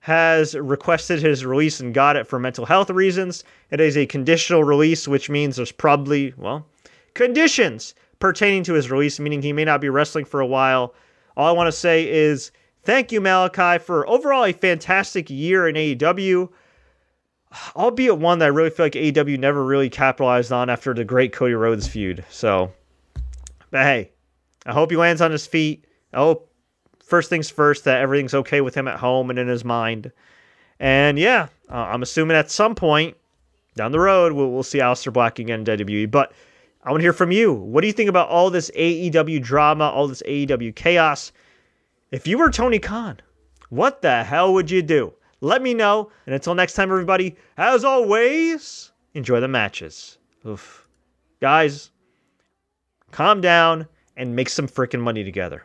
has 0.00 0.54
requested 0.54 1.20
his 1.20 1.44
release 1.44 1.80
and 1.80 1.92
got 1.92 2.16
it 2.16 2.26
for 2.26 2.38
mental 2.38 2.64
health 2.64 2.90
reasons. 2.90 3.44
It 3.70 3.80
is 3.80 3.96
a 3.96 4.06
conditional 4.06 4.64
release, 4.64 5.08
which 5.08 5.28
means 5.28 5.56
there's 5.56 5.72
probably, 5.72 6.32
well, 6.36 6.66
conditions 7.14 7.94
pertaining 8.20 8.62
to 8.64 8.74
his 8.74 8.90
release, 8.90 9.20
meaning 9.20 9.42
he 9.42 9.52
may 9.52 9.64
not 9.64 9.80
be 9.80 9.88
wrestling 9.88 10.24
for 10.24 10.40
a 10.40 10.46
while. 10.46 10.94
All 11.36 11.48
I 11.48 11.52
want 11.52 11.68
to 11.68 11.72
say 11.72 12.08
is 12.08 12.50
thank 12.82 13.12
you, 13.12 13.20
Malachi, 13.20 13.82
for 13.82 14.08
overall 14.08 14.44
a 14.44 14.52
fantastic 14.52 15.28
year 15.30 15.68
in 15.68 15.74
AEW, 15.74 16.48
albeit 17.76 18.18
one 18.18 18.38
that 18.38 18.46
I 18.46 18.48
really 18.48 18.70
feel 18.70 18.86
like 18.86 18.92
AEW 18.92 19.38
never 19.38 19.64
really 19.64 19.90
capitalized 19.90 20.52
on 20.52 20.70
after 20.70 20.94
the 20.94 21.04
great 21.04 21.32
Cody 21.32 21.54
Rhodes 21.54 21.86
feud. 21.86 22.24
So, 22.30 22.72
but 23.70 23.82
hey, 23.82 24.12
I 24.64 24.72
hope 24.72 24.90
he 24.90 24.96
lands 24.96 25.20
on 25.20 25.30
his 25.30 25.46
feet. 25.46 25.84
I 26.12 26.18
hope, 26.18 26.47
first 27.08 27.30
things 27.30 27.50
first, 27.50 27.84
that 27.84 28.00
everything's 28.00 28.34
okay 28.34 28.60
with 28.60 28.74
him 28.74 28.86
at 28.86 28.98
home 28.98 29.30
and 29.30 29.38
in 29.38 29.48
his 29.48 29.64
mind. 29.64 30.12
And 30.78 31.18
yeah, 31.18 31.48
uh, 31.70 31.74
I'm 31.74 32.02
assuming 32.02 32.36
at 32.36 32.50
some 32.50 32.74
point 32.74 33.16
down 33.74 33.92
the 33.92 34.00
road, 34.00 34.32
we'll, 34.32 34.50
we'll 34.50 34.62
see 34.62 34.78
Aleister 34.78 35.12
Black 35.12 35.38
again 35.38 35.60
in 35.60 35.66
WWE. 35.66 36.10
But 36.10 36.32
I 36.84 36.90
want 36.90 37.00
to 37.00 37.04
hear 37.04 37.12
from 37.12 37.32
you. 37.32 37.52
What 37.52 37.80
do 37.80 37.86
you 37.86 37.92
think 37.92 38.08
about 38.08 38.28
all 38.28 38.50
this 38.50 38.70
AEW 38.72 39.42
drama, 39.42 39.88
all 39.88 40.06
this 40.08 40.22
AEW 40.26 40.74
chaos? 40.74 41.32
If 42.10 42.26
you 42.26 42.38
were 42.38 42.50
Tony 42.50 42.78
Khan, 42.78 43.20
what 43.70 44.02
the 44.02 44.24
hell 44.24 44.52
would 44.54 44.70
you 44.70 44.82
do? 44.82 45.12
Let 45.40 45.62
me 45.62 45.74
know. 45.74 46.10
And 46.26 46.34
until 46.34 46.54
next 46.54 46.74
time, 46.74 46.90
everybody, 46.90 47.36
as 47.56 47.84
always, 47.84 48.90
enjoy 49.14 49.40
the 49.40 49.48
matches. 49.48 50.18
Oof. 50.46 50.88
Guys, 51.40 51.90
calm 53.12 53.40
down 53.40 53.86
and 54.16 54.34
make 54.34 54.48
some 54.48 54.66
freaking 54.66 55.00
money 55.00 55.22
together. 55.22 55.62